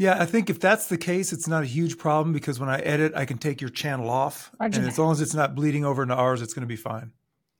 Yeah, 0.00 0.16
I 0.18 0.24
think 0.24 0.48
if 0.48 0.58
that's 0.58 0.86
the 0.86 0.96
case, 0.96 1.30
it's 1.30 1.46
not 1.46 1.62
a 1.62 1.66
huge 1.66 1.98
problem 1.98 2.32
because 2.32 2.58
when 2.58 2.70
I 2.70 2.78
edit, 2.78 3.12
I 3.14 3.26
can 3.26 3.36
take 3.36 3.60
your 3.60 3.68
channel 3.68 4.08
off. 4.08 4.50
Roger 4.58 4.80
and 4.80 4.88
as 4.88 4.98
long 4.98 5.12
as 5.12 5.20
it's 5.20 5.34
not 5.34 5.54
bleeding 5.54 5.84
over 5.84 6.02
into 6.02 6.14
ours, 6.14 6.40
it's 6.40 6.54
going 6.54 6.62
to 6.62 6.66
be 6.66 6.74
fine. 6.74 7.12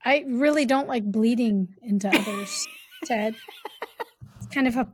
I 0.07 0.25
really 0.27 0.65
don't 0.65 0.89
like 0.89 1.05
bleeding 1.05 1.69
into 1.83 2.09
others, 2.09 2.67
Ted. 3.05 3.35
It's 4.39 4.47
kind 4.47 4.67
of 4.67 4.79
a 4.79 4.89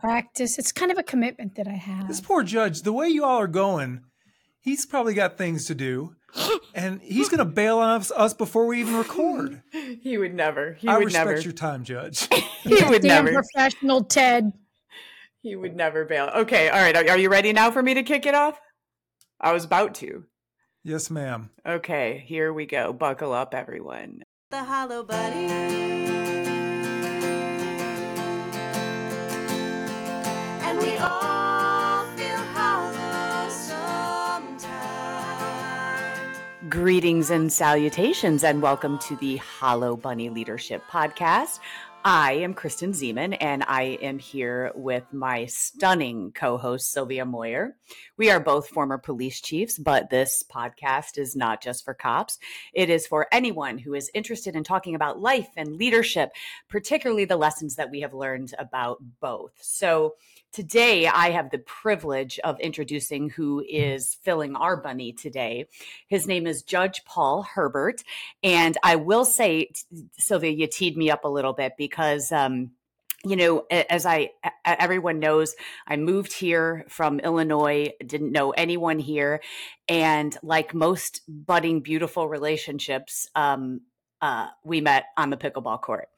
practice. 0.00 0.60
It's 0.60 0.70
kind 0.70 0.92
of 0.92 0.98
a 0.98 1.02
commitment 1.02 1.56
that 1.56 1.66
I 1.66 1.72
have. 1.72 2.06
This 2.06 2.20
poor 2.20 2.44
judge, 2.44 2.82
the 2.82 2.92
way 2.92 3.08
you 3.08 3.24
all 3.24 3.40
are 3.40 3.48
going, 3.48 4.02
he's 4.60 4.86
probably 4.86 5.14
got 5.14 5.36
things 5.36 5.64
to 5.66 5.74
do. 5.74 6.14
And 6.74 7.02
he's 7.02 7.28
going 7.28 7.38
to 7.40 7.44
bail 7.44 7.80
on 7.80 8.00
us, 8.00 8.10
us 8.12 8.32
before 8.32 8.66
we 8.66 8.80
even 8.80 8.96
record. 8.96 9.62
He 10.00 10.16
would 10.16 10.34
never. 10.34 10.72
He 10.72 10.88
I 10.88 10.96
would 10.96 11.06
respect 11.06 11.26
never. 11.28 11.40
your 11.40 11.52
time, 11.52 11.84
Judge. 11.84 12.28
He 12.62 12.82
would 12.84 13.02
Damn 13.02 13.24
never. 13.24 13.42
professional 13.42 14.04
Ted. 14.04 14.52
He 15.42 15.56
would 15.56 15.74
never 15.74 16.04
bail. 16.04 16.30
Okay, 16.36 16.68
all 16.68 16.78
right. 16.80 16.94
Are, 16.96 17.10
are 17.10 17.18
you 17.18 17.28
ready 17.28 17.52
now 17.52 17.70
for 17.72 17.82
me 17.82 17.94
to 17.94 18.02
kick 18.04 18.26
it 18.26 18.34
off? 18.34 18.60
I 19.40 19.52
was 19.52 19.64
about 19.64 19.94
to. 19.96 20.24
yes, 20.84 21.10
ma'am. 21.10 21.50
Okay, 21.66 22.22
here 22.26 22.52
we 22.52 22.64
go. 22.66 22.92
Buckle 22.92 23.32
up, 23.32 23.52
everyone. 23.54 24.22
The 24.50 24.62
Hollow 24.62 25.02
Bunny. 25.02 25.48
And 30.62 30.78
we 30.78 30.96
all 30.98 32.04
feel 32.16 32.36
hollow 32.54 33.48
sometimes. 33.50 34.62
Greetings 36.68 37.30
and 37.30 37.52
salutations, 37.52 38.44
and 38.44 38.62
welcome 38.62 38.98
to 39.00 39.16
the 39.16 39.38
Hollow 39.38 39.96
Bunny 39.96 40.30
Leadership 40.30 40.84
Podcast. 40.88 41.58
I 42.04 42.32
am 42.32 42.54
Kristen 42.54 42.90
Ziman, 42.90 43.36
and 43.40 43.62
I 43.62 43.96
am 44.02 44.18
here 44.18 44.72
with 44.74 45.04
my 45.12 45.46
stunning 45.46 46.32
co 46.32 46.58
host, 46.58 46.90
Sylvia 46.90 47.24
Moir. 47.24 47.76
We 48.22 48.30
are 48.30 48.38
both 48.38 48.68
former 48.68 48.98
police 48.98 49.40
chiefs, 49.40 49.80
but 49.80 50.08
this 50.08 50.44
podcast 50.48 51.18
is 51.18 51.34
not 51.34 51.60
just 51.60 51.84
for 51.84 51.92
cops. 51.92 52.38
It 52.72 52.88
is 52.88 53.04
for 53.04 53.26
anyone 53.32 53.78
who 53.78 53.94
is 53.94 54.12
interested 54.14 54.54
in 54.54 54.62
talking 54.62 54.94
about 54.94 55.18
life 55.18 55.48
and 55.56 55.74
leadership, 55.74 56.30
particularly 56.68 57.24
the 57.24 57.36
lessons 57.36 57.74
that 57.74 57.90
we 57.90 58.02
have 58.02 58.14
learned 58.14 58.54
about 58.60 58.98
both. 59.18 59.50
So, 59.60 60.14
Today, 60.52 61.06
I 61.06 61.30
have 61.30 61.50
the 61.50 61.60
privilege 61.60 62.38
of 62.44 62.60
introducing 62.60 63.30
who 63.30 63.64
is 63.66 64.18
filling 64.22 64.54
our 64.54 64.76
bunny 64.76 65.14
today. 65.14 65.66
His 66.08 66.26
name 66.26 66.46
is 66.46 66.62
Judge 66.62 67.06
Paul 67.06 67.42
Herbert. 67.42 68.04
And 68.42 68.76
I 68.82 68.96
will 68.96 69.24
say, 69.24 69.70
Sylvia, 70.18 70.50
you 70.50 70.66
teed 70.66 70.98
me 70.98 71.10
up 71.10 71.24
a 71.24 71.28
little 71.28 71.54
bit 71.54 71.72
because, 71.78 72.30
um, 72.32 72.72
you 73.24 73.36
know, 73.36 73.66
as 73.70 74.04
I, 74.04 74.30
everyone 74.64 75.20
knows, 75.20 75.54
I 75.86 75.96
moved 75.96 76.32
here 76.32 76.84
from 76.88 77.20
Illinois, 77.20 77.90
didn't 78.04 78.32
know 78.32 78.50
anyone 78.50 78.98
here. 78.98 79.40
And 79.88 80.36
like 80.42 80.74
most 80.74 81.22
budding, 81.28 81.80
beautiful 81.80 82.28
relationships, 82.28 83.28
um, 83.34 83.82
uh, 84.22 84.48
we 84.64 84.80
met 84.80 85.06
on 85.16 85.30
the 85.30 85.36
pickleball 85.36 85.80
court. 85.82 86.08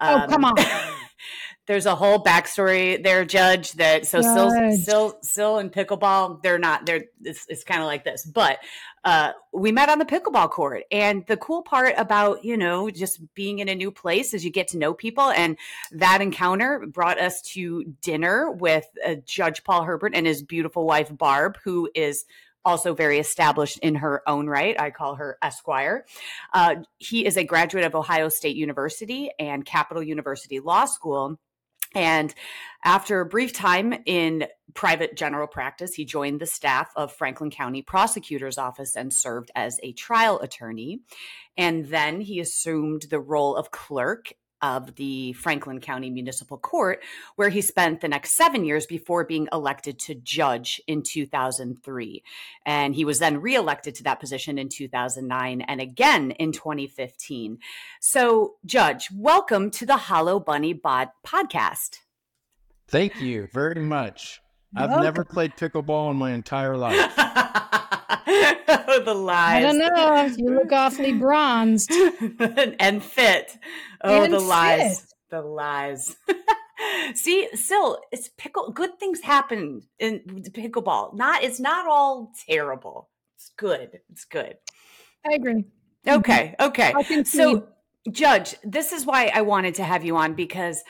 Oh, 0.00 0.24
come 0.28 0.46
on. 0.46 0.54
there's 1.66 1.86
a 1.86 1.94
whole 1.94 2.22
backstory 2.22 3.02
there, 3.02 3.24
Judge. 3.24 3.72
That 3.72 4.06
so 4.06 4.22
Sil, 4.22 4.48
Judge. 4.48 4.80
Sil, 4.82 5.18
Sil 5.22 5.58
and 5.58 5.70
pickleball, 5.70 6.42
they're 6.42 6.58
not. 6.58 6.86
They're 6.86 7.04
it's, 7.22 7.44
it's 7.48 7.64
kind 7.64 7.80
of 7.80 7.86
like 7.86 8.04
this, 8.04 8.24
but 8.24 8.58
uh, 9.04 9.32
we 9.52 9.72
met 9.72 9.88
on 9.88 9.98
the 9.98 10.04
pickleball 10.04 10.50
court, 10.50 10.84
and 10.90 11.26
the 11.26 11.36
cool 11.36 11.62
part 11.62 11.94
about 11.98 12.44
you 12.44 12.56
know 12.56 12.88
just 12.88 13.20
being 13.34 13.58
in 13.58 13.68
a 13.68 13.74
new 13.74 13.90
place 13.90 14.32
is 14.32 14.44
you 14.44 14.50
get 14.50 14.68
to 14.68 14.78
know 14.78 14.94
people, 14.94 15.30
and 15.30 15.58
that 15.92 16.22
encounter 16.22 16.86
brought 16.86 17.20
us 17.20 17.42
to 17.42 17.84
dinner 18.00 18.50
with 18.50 18.86
uh, 19.06 19.16
Judge 19.26 19.62
Paul 19.64 19.84
Herbert 19.84 20.12
and 20.14 20.26
his 20.26 20.42
beautiful 20.42 20.86
wife 20.86 21.16
Barb, 21.16 21.58
who 21.62 21.90
is 21.94 22.24
also 22.64 22.94
very 22.94 23.18
established 23.18 23.78
in 23.78 23.96
her 23.96 24.22
own 24.28 24.46
right. 24.46 24.78
I 24.80 24.90
call 24.90 25.16
her 25.16 25.38
Esquire. 25.42 26.04
Uh, 26.52 26.76
he 26.98 27.24
is 27.24 27.36
a 27.36 27.44
graduate 27.44 27.84
of 27.84 27.94
Ohio 27.94 28.28
State 28.28 28.56
University 28.56 29.30
and 29.38 29.64
Capital 29.64 30.02
University 30.02 30.60
Law 30.60 30.84
School. 30.84 31.38
And 31.94 32.32
after 32.84 33.20
a 33.20 33.26
brief 33.26 33.52
time 33.52 33.92
in 34.06 34.46
private 34.74 35.16
general 35.16 35.48
practice, 35.48 35.94
he 35.94 36.04
joined 36.04 36.40
the 36.40 36.46
staff 36.46 36.92
of 36.94 37.12
Franklin 37.12 37.50
County 37.50 37.82
Prosecutor's 37.82 38.58
Office 38.58 38.94
and 38.96 39.12
served 39.12 39.50
as 39.56 39.80
a 39.82 39.92
trial 39.92 40.38
attorney. 40.38 41.00
And 41.56 41.86
then 41.86 42.20
he 42.20 42.38
assumed 42.38 43.06
the 43.10 43.18
role 43.18 43.56
of 43.56 43.72
clerk 43.72 44.32
of 44.62 44.94
the 44.96 45.32
Franklin 45.34 45.80
County 45.80 46.10
Municipal 46.10 46.58
Court, 46.58 47.02
where 47.36 47.48
he 47.48 47.60
spent 47.60 48.00
the 48.00 48.08
next 48.08 48.32
seven 48.32 48.64
years 48.64 48.86
before 48.86 49.24
being 49.24 49.48
elected 49.52 49.98
to 50.00 50.14
judge 50.14 50.80
in 50.86 51.02
2003. 51.02 52.22
And 52.66 52.94
he 52.94 53.04
was 53.04 53.18
then 53.18 53.40
reelected 53.40 53.94
to 53.96 54.02
that 54.04 54.20
position 54.20 54.58
in 54.58 54.68
2009 54.68 55.60
and 55.62 55.80
again 55.80 56.30
in 56.32 56.52
2015. 56.52 57.58
So, 58.00 58.54
Judge, 58.64 59.08
welcome 59.14 59.70
to 59.72 59.86
the 59.86 59.96
Hollow 59.96 60.40
Bunny 60.40 60.72
Bod 60.72 61.08
podcast. 61.26 61.98
Thank 62.88 63.20
you 63.20 63.48
very 63.52 63.80
much. 63.80 64.40
I've 64.74 64.90
Welcome. 64.90 65.04
never 65.04 65.24
played 65.24 65.56
pickleball 65.56 66.10
in 66.12 66.16
my 66.16 66.32
entire 66.32 66.76
life. 66.76 67.12
oh, 68.30 69.02
the 69.04 69.14
lies. 69.14 69.56
I 69.56 69.60
don't 69.60 69.78
know. 69.78 70.34
You 70.36 70.54
look 70.54 70.72
awfully 70.72 71.12
bronzed. 71.12 71.90
and 72.80 73.02
fit. 73.02 73.58
Oh, 74.02 74.24
And 74.24 74.32
the 74.32 74.38
lies. 74.40 75.00
fit. 75.00 75.14
The 75.30 75.42
lies. 75.42 76.16
See, 77.14 77.48
still, 77.54 78.00
it's 78.10 78.28
pickle. 78.36 78.72
Good 78.72 78.98
things 78.98 79.20
happen 79.20 79.82
in 79.98 80.20
pickleball. 80.50 81.14
Not, 81.14 81.42
it's 81.42 81.60
not 81.60 81.86
all 81.86 82.32
terrible. 82.48 83.08
It's 83.36 83.50
good. 83.56 84.00
It's 84.10 84.24
good. 84.24 84.56
I 85.26 85.34
agree. 85.34 85.64
Okay. 86.06 86.54
Okay. 86.58 86.92
I 86.94 87.02
can 87.02 87.24
see. 87.24 87.38
So, 87.38 87.68
Judge, 88.10 88.54
this 88.64 88.92
is 88.92 89.04
why 89.04 89.30
I 89.34 89.42
wanted 89.42 89.74
to 89.76 89.84
have 89.84 90.04
you 90.04 90.16
on 90.16 90.34
because 90.34 90.82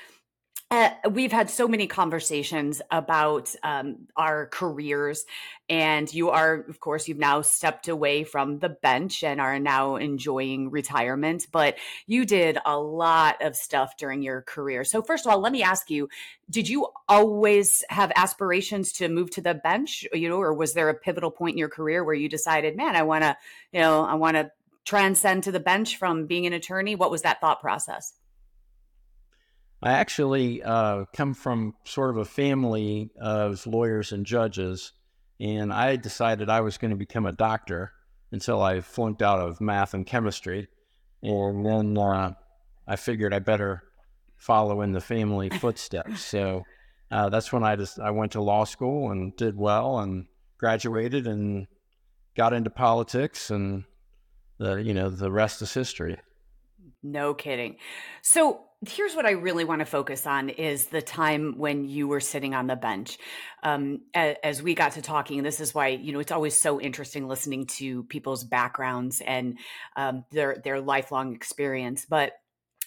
uh, 0.72 0.90
we've 1.10 1.32
had 1.32 1.50
so 1.50 1.66
many 1.66 1.88
conversations 1.88 2.80
about 2.92 3.52
um, 3.64 4.06
our 4.16 4.46
careers, 4.46 5.24
and 5.68 6.12
you 6.14 6.30
are, 6.30 6.64
of 6.68 6.78
course, 6.78 7.08
you've 7.08 7.18
now 7.18 7.42
stepped 7.42 7.88
away 7.88 8.22
from 8.22 8.60
the 8.60 8.68
bench 8.68 9.24
and 9.24 9.40
are 9.40 9.58
now 9.58 9.96
enjoying 9.96 10.70
retirement. 10.70 11.48
But 11.50 11.76
you 12.06 12.24
did 12.24 12.56
a 12.64 12.78
lot 12.78 13.42
of 13.42 13.56
stuff 13.56 13.96
during 13.96 14.22
your 14.22 14.42
career. 14.42 14.84
So, 14.84 15.02
first 15.02 15.26
of 15.26 15.32
all, 15.32 15.40
let 15.40 15.50
me 15.50 15.64
ask 15.64 15.90
you: 15.90 16.08
Did 16.48 16.68
you 16.68 16.86
always 17.08 17.82
have 17.88 18.12
aspirations 18.14 18.92
to 18.92 19.08
move 19.08 19.32
to 19.32 19.40
the 19.40 19.54
bench, 19.54 20.06
you 20.12 20.28
know, 20.28 20.38
or 20.38 20.54
was 20.54 20.74
there 20.74 20.88
a 20.88 20.94
pivotal 20.94 21.32
point 21.32 21.54
in 21.54 21.58
your 21.58 21.68
career 21.68 22.04
where 22.04 22.14
you 22.14 22.28
decided, 22.28 22.76
man, 22.76 22.94
I 22.94 23.02
want 23.02 23.24
to, 23.24 23.36
you 23.72 23.80
know, 23.80 24.04
I 24.04 24.14
want 24.14 24.36
to 24.36 24.52
transcend 24.84 25.42
to 25.44 25.52
the 25.52 25.58
bench 25.58 25.96
from 25.96 26.26
being 26.26 26.46
an 26.46 26.52
attorney? 26.52 26.94
What 26.94 27.10
was 27.10 27.22
that 27.22 27.40
thought 27.40 27.60
process? 27.60 28.12
I 29.82 29.92
actually 29.92 30.62
uh, 30.62 31.06
come 31.14 31.32
from 31.32 31.74
sort 31.84 32.10
of 32.10 32.18
a 32.18 32.24
family 32.24 33.10
of 33.18 33.66
lawyers 33.66 34.12
and 34.12 34.26
judges, 34.26 34.92
and 35.38 35.72
I 35.72 35.96
decided 35.96 36.50
I 36.50 36.60
was 36.60 36.76
going 36.76 36.90
to 36.90 36.96
become 36.96 37.24
a 37.24 37.32
doctor 37.32 37.92
until 38.30 38.62
I 38.62 38.80
flunked 38.80 39.22
out 39.22 39.40
of 39.40 39.60
math 39.60 39.94
and 39.94 40.06
chemistry. 40.06 40.68
And 41.22 41.64
then 41.64 41.96
uh, 41.98 42.32
I 42.86 42.96
figured 42.96 43.32
I 43.32 43.38
better 43.38 43.82
follow 44.36 44.82
in 44.82 44.92
the 44.92 45.00
family 45.00 45.48
footsteps. 45.60 46.22
So 46.22 46.64
uh, 47.10 47.30
that's 47.30 47.52
when 47.52 47.64
I 47.64 47.76
just 47.76 47.98
I 47.98 48.10
went 48.10 48.32
to 48.32 48.42
law 48.42 48.64
school 48.64 49.10
and 49.10 49.34
did 49.36 49.56
well 49.56 49.98
and 49.98 50.26
graduated 50.58 51.26
and 51.26 51.66
got 52.36 52.52
into 52.52 52.70
politics, 52.70 53.50
and 53.50 53.84
the 54.58 54.76
you 54.76 54.94
know 54.94 55.08
the 55.08 55.32
rest 55.32 55.62
is 55.62 55.72
history. 55.72 56.18
No 57.02 57.34
kidding. 57.34 57.76
So 58.22 58.64
here's 58.86 59.14
what 59.14 59.26
I 59.26 59.32
really 59.32 59.64
want 59.64 59.80
to 59.80 59.84
focus 59.84 60.26
on 60.26 60.48
is 60.48 60.86
the 60.86 61.02
time 61.02 61.58
when 61.58 61.84
you 61.84 62.08
were 62.08 62.20
sitting 62.20 62.54
on 62.54 62.66
the 62.66 62.76
bench. 62.76 63.18
Um, 63.62 64.00
a- 64.16 64.44
as 64.44 64.62
we 64.62 64.74
got 64.74 64.92
to 64.92 65.02
talking, 65.02 65.42
this 65.42 65.60
is 65.60 65.74
why 65.74 65.88
you 65.88 66.12
know 66.12 66.20
it's 66.20 66.32
always 66.32 66.60
so 66.60 66.80
interesting 66.80 67.28
listening 67.28 67.66
to 67.78 68.04
people's 68.04 68.44
backgrounds 68.44 69.20
and 69.20 69.58
um, 69.96 70.24
their 70.30 70.56
their 70.64 70.80
lifelong 70.80 71.34
experience. 71.34 72.06
But 72.08 72.32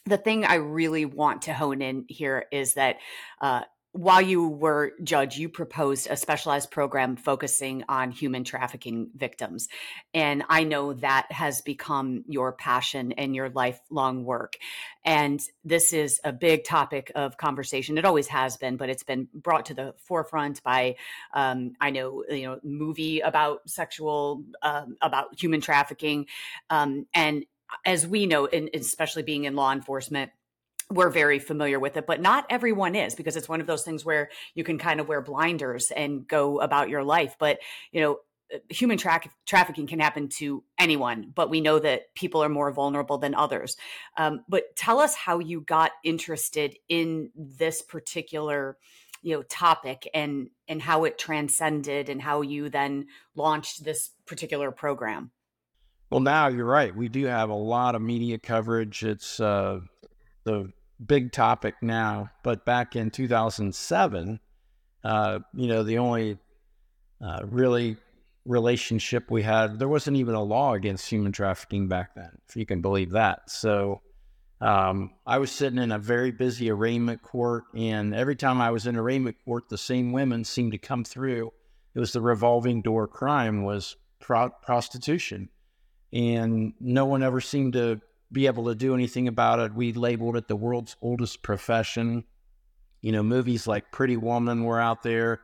the 0.06 0.18
thing 0.18 0.45
I 0.45 0.56
really 0.56 1.06
want 1.06 1.44
to 1.44 1.53
hone 1.53 1.81
in 1.81 2.06
here 2.09 2.45
is 2.51 2.73
that 2.73 2.97
uh, 3.39 3.62
while 3.94 4.22
you 4.22 4.48
were 4.48 4.94
judge, 5.04 5.38
you 5.38 5.48
proposed 5.48 6.07
a 6.10 6.18
specialized 6.18 6.72
program 6.72 7.16
focusing 7.16 7.84
on 7.88 8.12
human 8.12 8.44
trafficking 8.44 9.12
victims. 9.16 9.68
And 10.16 10.44
I 10.50 10.63
know 10.63 10.94
that 10.94 11.31
has 11.31 11.62
become 11.62 12.24
your 12.28 12.54
passion 12.54 13.12
and 13.13 13.36
your 13.36 13.50
lifelong 13.50 14.25
work. 14.25 14.57
And 15.06 15.40
this 15.63 15.94
is 15.94 16.19
a 16.24 16.34
big 16.34 16.63
topic 16.63 17.12
of 17.13 17.38
conversation. 17.38 18.00
It 18.00 18.06
always 18.06 18.28
has 18.30 18.57
been, 18.57 18.78
but 18.78 18.90
it's 18.90 19.04
been 19.04 19.28
brought 19.31 19.68
to 19.68 19.75
the 19.75 19.94
forefront 20.00 20.63
by, 20.63 20.95
um, 21.31 21.74
I 21.80 21.92
know, 21.92 22.24
you 22.28 22.48
know, 22.48 22.60
movie 22.63 23.19
about 23.19 23.69
sexual, 23.69 24.44
um, 24.63 24.98
about 25.04 25.40
human 25.40 25.62
trafficking. 25.62 26.25
Um, 26.72 27.06
and 27.13 27.45
as 27.86 28.07
we 28.07 28.25
know, 28.25 28.48
and 28.48 28.72
especially 28.74 29.24
being 29.24 29.44
in 29.44 29.56
law 29.56 29.72
enforcement, 29.72 30.31
we're 30.91 31.09
very 31.09 31.39
familiar 31.39 31.80
with 31.80 31.97
it, 31.97 32.06
but 32.06 32.21
not 32.21 32.45
everyone 32.50 32.95
is 32.95 33.15
because 33.15 33.35
it's 33.35 33.50
one 33.50 33.62
of 33.62 33.68
those 33.68 33.83
things 33.83 34.03
where 34.06 34.30
you 34.53 34.63
can 34.63 34.77
kind 34.77 35.00
of 35.00 35.07
wear 35.07 35.21
blinders 35.21 35.91
and 35.91 36.27
go 36.27 36.59
about 36.59 36.89
your 36.89 37.03
life. 37.03 37.35
But, 37.39 37.59
you 37.91 38.01
know, 38.01 38.19
uh, 38.53 38.57
human 38.69 38.97
tra- 38.97 39.21
trafficking 39.45 39.88
can 39.88 40.00
happen 40.00 40.27
to 40.27 40.63
anyone, 40.77 41.31
but 41.33 41.50
we 41.50 41.62
know 41.62 41.80
that 41.80 42.13
people 42.15 42.44
are 42.44 42.50
more 42.50 42.71
vulnerable 42.71 43.18
than 43.18 43.33
others. 43.33 43.77
Um, 44.18 44.44
but 44.47 44.75
tell 44.75 45.00
us 45.00 45.15
how 45.15 45.39
you 45.39 45.62
got 45.62 45.91
interested 46.03 46.77
in 46.89 47.31
this 47.35 47.81
particular 47.81 48.77
you 49.24 49.33
know 49.33 49.41
topic 49.44 50.07
and 50.13 50.50
and 50.68 50.81
how 50.81 51.06
it 51.06 51.18
transcended 51.18 52.09
and 52.09 52.21
how 52.21 52.41
you 52.41 52.69
then 52.69 53.07
launched 53.35 53.83
this 53.83 54.12
particular 54.25 54.69
program 54.69 55.31
well 56.09 56.19
now 56.19 56.47
you're 56.47 56.65
right 56.65 56.94
we 56.94 57.07
do 57.07 57.25
have 57.25 57.50
a 57.50 57.56
lot 57.56 57.95
of 57.95 58.01
media 58.01 58.38
coverage 58.38 59.01
it's 59.03 59.39
uh, 59.39 59.80
the 60.44 60.72
big 61.06 61.31
topic 61.31 61.75
now 61.81 62.30
but 62.44 62.66
back 62.66 62.95
in 62.95 63.10
2007 63.10 64.40
uh, 65.04 65.40
you 65.54 65.68
know 65.68 65.84
the 65.84 65.98
only 65.98 66.38
uh, 67.22 67.42
really 67.45 67.98
relationship 68.45 69.31
we 69.31 69.42
had 69.42 69.80
there 69.80 69.88
wasn't 69.88 70.16
even 70.16 70.36
a 70.36 70.44
law 70.44 70.74
against 70.74 71.10
human 71.10 71.31
trafficking 71.31 71.88
back 71.88 72.13
then 72.16 72.31
if 72.48 72.56
you 72.56 72.66
can 72.66 72.81
believe 72.81 73.12
that 73.12 73.50
so 73.50 74.01
um, 74.63 75.12
I 75.25 75.40
was 75.40 75.51
sitting 75.51 75.78
in 75.78 75.92
a 75.92 76.00
very 76.00 76.31
busy 76.31 76.72
arraignment 76.72 77.22
court, 77.22 77.66
and 77.75 78.16
every 78.16 78.38
time 78.38 78.62
I 78.62 78.72
was 78.72 78.88
in 78.88 78.95
arraignment 78.95 79.36
court, 79.44 79.68
the 79.68 79.78
same 79.78 80.13
women 80.13 80.45
seemed 80.45 80.72
to 80.72 80.78
come 80.78 81.04
through. 81.04 81.51
It 81.94 82.00
was 82.00 82.13
the 82.13 82.22
revolving 82.22 82.81
door 82.81 83.06
crime 83.06 83.63
was 83.63 83.98
pro- 84.22 84.51
prostitution, 84.62 85.50
and 86.13 86.74
no 86.80 87.06
one 87.06 87.24
ever 87.24 87.42
seemed 87.42 87.74
to 87.74 88.00
be 88.33 88.47
able 88.47 88.65
to 88.65 88.75
do 88.75 88.94
anything 88.94 89.27
about 89.27 89.59
it. 89.59 89.74
We 89.74 89.94
labeled 89.94 90.35
it 90.35 90.47
the 90.47 90.56
world's 90.56 90.97
oldest 91.01 91.44
profession. 91.44 92.25
You 93.01 93.12
know, 93.13 93.24
movies 93.24 93.68
like 93.68 93.91
Pretty 93.91 94.18
Woman 94.18 94.63
were 94.63 94.80
out 94.80 95.03
there, 95.03 95.41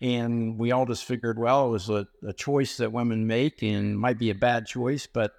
and 0.00 0.58
we 0.58 0.72
all 0.72 0.86
just 0.86 1.04
figured, 1.04 1.38
well, 1.38 1.68
it 1.68 1.70
was 1.70 1.88
a, 1.88 2.06
a 2.26 2.32
choice 2.32 2.78
that 2.78 2.92
women 2.92 3.26
make, 3.26 3.62
and 3.62 3.98
might 3.98 4.18
be 4.18 4.30
a 4.30 4.34
bad 4.34 4.66
choice, 4.66 5.06
but 5.06 5.32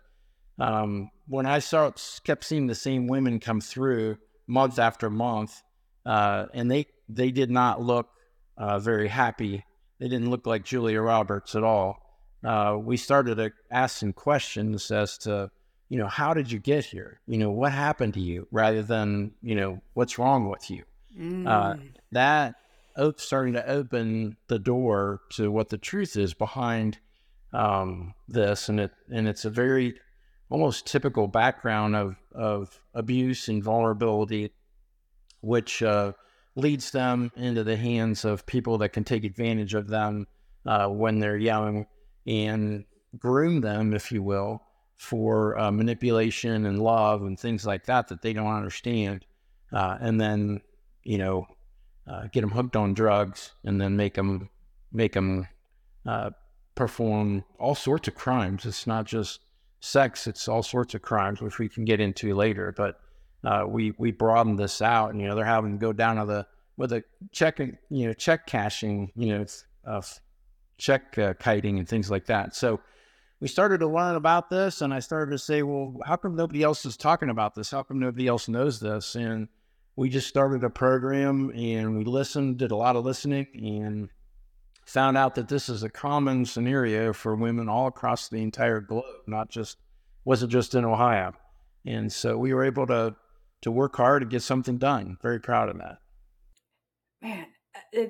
um, 0.59 1.09
when 1.27 1.45
I 1.45 1.59
saw 1.59 1.91
kept 2.23 2.43
seeing 2.43 2.67
the 2.67 2.75
same 2.75 3.07
women 3.07 3.39
come 3.39 3.61
through 3.61 4.17
month 4.47 4.79
after 4.79 5.09
month, 5.09 5.61
uh, 6.05 6.45
and 6.53 6.69
they 6.69 6.87
they 7.09 7.31
did 7.31 7.49
not 7.49 7.81
look 7.81 8.09
uh, 8.57 8.79
very 8.79 9.07
happy. 9.07 9.65
They 9.99 10.07
didn't 10.07 10.29
look 10.29 10.45
like 10.45 10.63
Julia 10.63 11.01
Roberts 11.01 11.55
at 11.55 11.63
all. 11.63 11.97
Uh, 12.43 12.77
we 12.79 12.97
started 12.97 13.35
to 13.35 13.51
ask 13.71 13.97
some 13.97 14.13
questions 14.13 14.91
as 14.91 15.17
to, 15.19 15.49
you 15.89 15.97
know, 15.97 16.07
how 16.07 16.33
did 16.33 16.51
you 16.51 16.59
get 16.59 16.85
here? 16.85 17.19
You 17.27 17.37
know, 17.37 17.51
what 17.51 17.71
happened 17.71 18.13
to 18.15 18.19
you, 18.19 18.47
rather 18.51 18.81
than, 18.81 19.33
you 19.41 19.55
know, 19.55 19.81
what's 19.93 20.17
wrong 20.17 20.49
with 20.49 20.69
you. 20.71 20.83
Uh, 21.45 21.73
Mm. 21.73 21.93
that 22.11 22.55
op- 22.97 23.19
starting 23.19 23.53
to 23.53 23.67
open 23.69 24.37
the 24.47 24.59
door 24.59 25.21
to 25.31 25.51
what 25.51 25.69
the 25.69 25.77
truth 25.77 26.15
is 26.15 26.33
behind 26.33 26.97
um, 27.51 28.13
this, 28.27 28.69
and 28.69 28.79
it 28.79 28.91
and 29.11 29.27
it's 29.27 29.45
a 29.45 29.49
very 29.49 29.93
almost 30.49 30.87
typical 30.87 31.27
background 31.27 31.95
of 31.95 32.15
of 32.33 32.79
abuse 32.95 33.47
and 33.47 33.63
vulnerability, 33.63 34.51
which 35.41 35.83
uh, 35.83 36.13
leads 36.55 36.91
them 36.91 37.31
into 37.35 37.63
the 37.63 37.77
hands 37.77 38.25
of 38.25 38.45
people 38.45 38.77
that 38.79 38.89
can 38.89 39.03
take 39.03 39.23
advantage 39.23 39.73
of 39.75 39.87
them 39.87 40.25
uh, 40.65 40.87
when 40.87 41.19
they're 41.19 41.37
young 41.37 41.85
and 42.25 42.85
groom 43.19 43.61
them, 43.61 43.93
if 43.93 44.11
you 44.11 44.23
will, 44.23 44.63
for 45.03 45.59
uh, 45.59 45.69
manipulation 45.69 46.65
and 46.65 46.81
love 46.81 47.23
and 47.23 47.37
things 47.37 47.65
like 47.65 47.85
that 47.85 48.07
that 48.07 48.21
they 48.21 48.31
don't 48.31 48.47
understand, 48.47 49.25
uh, 49.73 49.97
and 49.99 50.19
then 50.19 50.61
you 51.03 51.17
know 51.17 51.45
uh, 52.07 52.27
get 52.31 52.39
them 52.39 52.51
hooked 52.51 52.77
on 52.77 52.93
drugs 52.93 53.51
and 53.65 53.81
then 53.81 53.97
make 53.97 54.13
them 54.13 54.49
make 54.93 55.11
them 55.11 55.45
uh, 56.05 56.29
perform 56.75 57.43
all 57.59 57.75
sorts 57.75 58.07
of 58.07 58.15
crimes. 58.15 58.65
It's 58.65 58.87
not 58.87 59.05
just 59.05 59.41
sex; 59.81 60.25
it's 60.25 60.47
all 60.47 60.63
sorts 60.63 60.93
of 60.93 61.01
crimes, 61.01 61.41
which 61.41 61.59
we 61.59 61.67
can 61.67 61.83
get 61.83 61.99
into 61.99 62.33
later. 62.33 62.73
But 62.75 63.01
uh, 63.43 63.65
we 63.67 63.93
we 63.97 64.11
broaden 64.11 64.55
this 64.55 64.81
out, 64.81 65.11
and 65.11 65.19
you 65.19 65.27
know 65.27 65.35
they're 65.35 65.43
having 65.43 65.73
to 65.73 65.85
go 65.85 65.91
down 65.91 66.15
to 66.15 66.25
the 66.25 66.47
with 66.77 66.93
a 66.93 67.03
check, 67.33 67.59
you 67.59 68.07
know, 68.07 68.13
check 68.13 68.47
cashing, 68.47 69.11
you 69.15 69.27
know, 69.27 70.01
check 70.77 71.17
uh, 71.17 71.33
kiting 71.35 71.77
and 71.77 71.87
things 71.87 72.09
like 72.09 72.25
that. 72.25 72.55
So 72.55 72.79
we 73.43 73.49
started 73.49 73.79
to 73.79 73.87
learn 73.87 74.15
about 74.15 74.49
this, 74.49 74.79
and 74.79 74.93
I 74.93 74.99
started 74.99 75.31
to 75.31 75.37
say, 75.37 75.63
well, 75.63 75.97
how 76.05 76.15
come 76.15 76.33
nobody 76.33 76.63
else 76.63 76.85
is 76.85 76.95
talking 76.95 77.29
about 77.29 77.55
this? 77.55 77.71
How 77.71 77.83
come 77.83 77.99
nobody 77.99 78.25
else 78.25 78.47
knows 78.47 78.79
this? 78.79 79.15
And 79.15 79.49
we 79.97 80.07
just 80.07 80.29
started 80.29 80.63
a 80.63 80.69
program, 80.69 81.51
and 81.53 81.97
we 81.97 82.05
listened, 82.05 82.55
did 82.55 82.71
a 82.71 82.77
lot 82.77 82.95
of 82.95 83.03
listening, 83.03 83.47
and 83.53 84.07
found 84.85 85.17
out 85.17 85.35
that 85.35 85.49
this 85.49 85.67
is 85.67 85.83
a 85.83 85.89
common 85.89 86.45
scenario 86.45 87.11
for 87.11 87.35
women 87.35 87.67
all 87.67 87.87
across 87.87 88.29
the 88.29 88.41
entire 88.41 88.79
globe, 88.79 89.03
not 89.27 89.49
just 89.49 89.75
wasn't 90.23 90.53
just 90.53 90.73
in 90.73 90.85
Ohio. 90.85 91.33
And 91.85 92.13
so 92.13 92.37
we 92.37 92.53
were 92.53 92.63
able 92.63 92.87
to 92.87 93.13
to 93.63 93.71
work 93.71 93.97
hard 93.97 94.21
to 94.21 94.25
get 94.25 94.41
something 94.41 94.77
done. 94.77 95.17
Very 95.21 95.41
proud 95.41 95.67
of 95.67 95.79
that. 95.79 95.97
Man, 97.21 97.47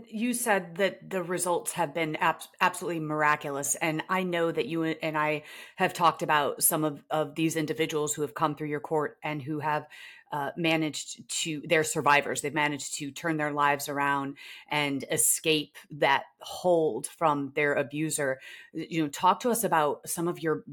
you 0.10 0.33
said 0.33 0.75
that 0.75 1.10
the 1.10 1.24
results 1.24 1.71
have 1.74 1.94
been 1.94 2.15
abs- 2.18 2.48
absolutely 2.60 3.00
miraculous. 3.00 3.75
And 3.75 4.04
I 4.10 4.24
know 4.24 4.51
that 4.51 4.65
you 4.65 4.83
and 4.83 5.18
I 5.18 5.44
have 5.75 5.94
talked 5.94 6.21
about 6.21 6.63
some 6.63 6.83
of, 6.83 7.04
of 7.10 7.36
these 7.36 7.56
individuals 7.56 8.13
who 8.13 8.21
have 8.21 8.33
come 8.33 8.56
through 8.56 8.68
your 8.68 8.80
court 8.80 9.18
and 9.24 9.42
who 9.42 9.60
have 9.60 9.88
uh, 10.31 10.50
managed 10.57 11.30
to, 11.30 11.62
they're 11.65 11.83
survivors. 11.83 12.42
They've 12.42 12.54
managed 12.54 12.95
to 12.95 13.12
turn 13.12 13.38
their 13.38 13.51
lives 13.51 13.88
around 13.88 14.36
and 14.68 15.06
escape 15.12 15.77
that 15.92 16.24
hold 16.42 17.07
from 17.07 17.51
their 17.56 17.74
abuser. 17.74 18.39
You 18.74 19.04
know, 19.04 19.09
talk 19.09 19.42
to 19.42 19.51
us 19.51 19.63
about 19.63 20.09
some 20.09 20.27
of 20.27 20.42
your 20.42 20.63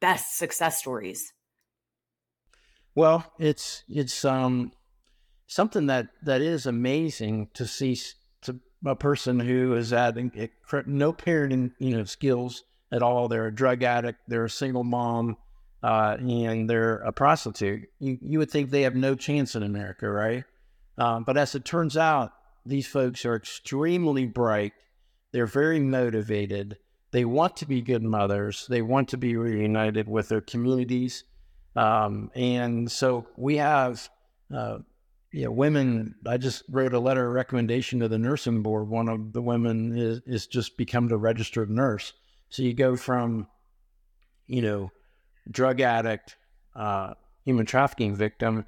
best 0.00 0.36
success 0.36 0.78
stories. 0.78 1.32
Well, 2.94 3.32
it's 3.38 3.84
it's 3.88 4.24
um 4.24 4.72
something 5.46 5.86
that 5.86 6.08
that 6.22 6.42
is 6.42 6.66
amazing 6.66 7.48
to 7.54 7.66
see 7.66 7.96
a 8.84 8.96
person 8.96 9.40
who 9.40 9.74
it 9.74 10.50
cr- 10.62 10.80
no 10.86 11.12
parenting 11.12 11.72
you 11.78 11.96
know 11.96 12.04
skills 12.04 12.64
at 12.92 13.02
all. 13.02 13.28
They're 13.28 13.46
a 13.46 13.54
drug 13.54 13.82
addict. 13.82 14.20
They're 14.28 14.44
a 14.44 14.50
single 14.50 14.84
mom, 14.84 15.36
uh, 15.82 16.16
and 16.18 16.68
they're 16.68 16.98
a 16.98 17.12
prostitute. 17.12 17.88
You 17.98 18.18
you 18.20 18.38
would 18.38 18.50
think 18.50 18.70
they 18.70 18.82
have 18.82 18.94
no 18.94 19.14
chance 19.14 19.54
in 19.54 19.62
America, 19.62 20.08
right? 20.08 20.44
Um, 20.96 21.24
but 21.24 21.36
as 21.36 21.54
it 21.54 21.64
turns 21.64 21.96
out, 21.96 22.32
these 22.66 22.86
folks 22.86 23.24
are 23.24 23.36
extremely 23.36 24.26
bright. 24.26 24.72
They're 25.32 25.46
very 25.46 25.80
motivated. 25.80 26.78
They 27.10 27.24
want 27.24 27.56
to 27.58 27.66
be 27.66 27.80
good 27.80 28.02
mothers. 28.02 28.66
They 28.68 28.82
want 28.82 29.08
to 29.10 29.16
be 29.16 29.36
reunited 29.36 30.08
with 30.08 30.28
their 30.28 30.40
communities. 30.40 31.24
Um, 31.76 32.30
and 32.34 32.90
so 32.90 33.26
we 33.36 33.56
have, 33.56 34.08
uh, 34.54 34.78
know, 35.32 35.50
women. 35.50 36.14
I 36.26 36.36
just 36.36 36.62
wrote 36.68 36.94
a 36.94 36.98
letter 36.98 37.26
of 37.26 37.34
recommendation 37.34 38.00
to 38.00 38.08
the 38.08 38.18
nursing 38.18 38.62
board. 38.62 38.88
One 38.88 39.08
of 39.08 39.32
the 39.32 39.42
women 39.42 39.96
is, 39.96 40.20
is 40.26 40.46
just 40.46 40.76
become 40.76 41.10
a 41.10 41.16
registered 41.16 41.70
nurse. 41.70 42.12
So 42.48 42.62
you 42.62 42.74
go 42.74 42.96
from, 42.96 43.46
you 44.46 44.62
know, 44.62 44.90
drug 45.50 45.80
addict, 45.80 46.36
uh, 46.74 47.14
human 47.44 47.66
trafficking 47.66 48.14
victim 48.14 48.64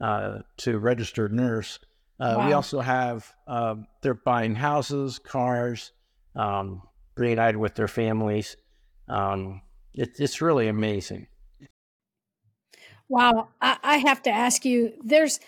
uh, 0.00 0.38
to 0.58 0.78
registered 0.78 1.32
nurse. 1.32 1.78
Uh, 2.20 2.44
We 2.46 2.52
also 2.52 2.80
have 2.80 3.32
uh, 3.46 3.76
they're 4.02 4.14
buying 4.14 4.54
houses, 4.54 5.18
cars, 5.18 5.92
um, 6.36 6.82
reunited 7.16 7.56
with 7.56 7.74
their 7.74 7.88
families. 7.88 8.56
Um, 9.08 9.62
it, 9.92 10.10
it's 10.18 10.40
really 10.40 10.68
amazing. 10.68 11.26
Wow, 13.08 13.48
I, 13.60 13.78
I 13.82 13.96
have 13.98 14.22
to 14.22 14.30
ask 14.30 14.64
you. 14.64 14.92
There's 15.02 15.40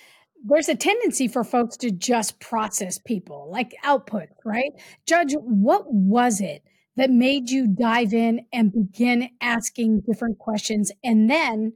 there's 0.48 0.68
a 0.68 0.76
tendency 0.76 1.28
for 1.28 1.42
folks 1.44 1.76
to 1.78 1.90
just 1.90 2.38
process 2.40 2.98
people 2.98 3.48
like 3.50 3.74
output, 3.82 4.28
right? 4.44 4.70
Judge, 5.06 5.34
what 5.40 5.92
was 5.92 6.40
it 6.40 6.62
that 6.96 7.10
made 7.10 7.50
you 7.50 7.66
dive 7.66 8.14
in 8.14 8.46
and 8.52 8.72
begin 8.72 9.28
asking 9.40 10.02
different 10.06 10.38
questions, 10.38 10.90
and 11.04 11.28
then 11.28 11.72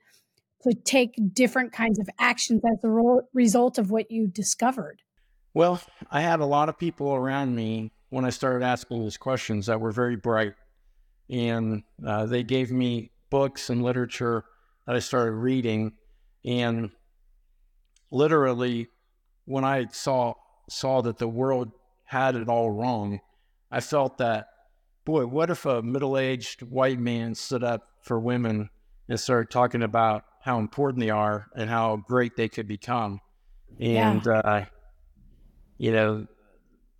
to 0.62 0.74
take 0.74 1.14
different 1.32 1.72
kinds 1.72 1.98
of 1.98 2.08
actions 2.18 2.62
as 2.72 2.84
a 2.84 2.90
result 3.34 3.78
of 3.78 3.90
what 3.90 4.10
you 4.10 4.26
discovered? 4.26 5.02
Well, 5.52 5.80
I 6.10 6.20
had 6.20 6.40
a 6.40 6.46
lot 6.46 6.68
of 6.68 6.78
people 6.78 7.14
around 7.14 7.54
me 7.54 7.92
when 8.10 8.24
I 8.24 8.30
started 8.30 8.64
asking 8.64 9.02
these 9.02 9.16
questions 9.16 9.66
that 9.66 9.80
were 9.80 9.92
very 9.92 10.16
bright, 10.16 10.54
and 11.28 11.82
uh, 12.06 12.26
they 12.26 12.42
gave 12.42 12.70
me 12.70 13.10
books 13.30 13.68
and 13.68 13.82
literature 13.82 14.44
that 14.86 14.96
I 14.96 15.00
started 15.00 15.32
reading, 15.32 15.92
and 16.44 16.90
literally, 18.10 18.88
when 19.44 19.64
I 19.64 19.86
saw 19.90 20.34
saw 20.68 21.00
that 21.02 21.18
the 21.18 21.28
world 21.28 21.72
had 22.04 22.36
it 22.36 22.48
all 22.48 22.70
wrong, 22.70 23.20
I 23.70 23.80
felt 23.80 24.18
that, 24.18 24.46
boy, 25.04 25.26
what 25.26 25.50
if 25.50 25.66
a 25.66 25.82
middle 25.82 26.16
aged 26.18 26.62
white 26.62 26.98
man 26.98 27.34
stood 27.34 27.64
up 27.64 27.82
for 28.02 28.20
women 28.20 28.70
and 29.08 29.18
started 29.18 29.50
talking 29.50 29.82
about 29.82 30.24
how 30.42 30.58
important 30.58 31.00
they 31.00 31.10
are 31.10 31.48
and 31.56 31.68
how 31.68 31.96
great 31.96 32.36
they 32.36 32.48
could 32.48 32.68
become? 32.68 33.20
Yeah. 33.78 34.10
And 34.10 34.26
uh, 34.26 34.64
you 35.78 35.92
know, 35.92 36.26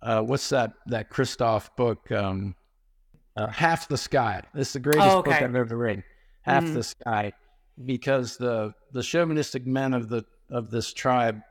uh, 0.01 0.21
what's 0.21 0.49
that 0.49 0.73
that 0.87 1.09
Kristof 1.09 1.69
book? 1.77 2.11
Um, 2.11 2.55
uh, 3.37 3.47
Half 3.47 3.87
the 3.87 3.97
Sky. 3.97 4.41
Is 4.55 4.73
the 4.73 4.79
greatest 4.79 5.07
Oh, 5.07 5.21
book. 5.21 5.33
I've 5.33 5.55
ever 5.55 5.77
read. 5.77 6.03
Half 6.41 6.63
Mhm. 6.65 6.73
the 6.73 6.83
Sky, 6.83 7.31
because 7.85 8.35
the 8.37 8.73
the 8.91 9.03
chauvinistic 9.03 9.65
men 9.65 9.93
of 9.93 10.09
the 10.09 10.25
of 10.51 10.69
this 10.69 10.93
tribe, 10.93 11.41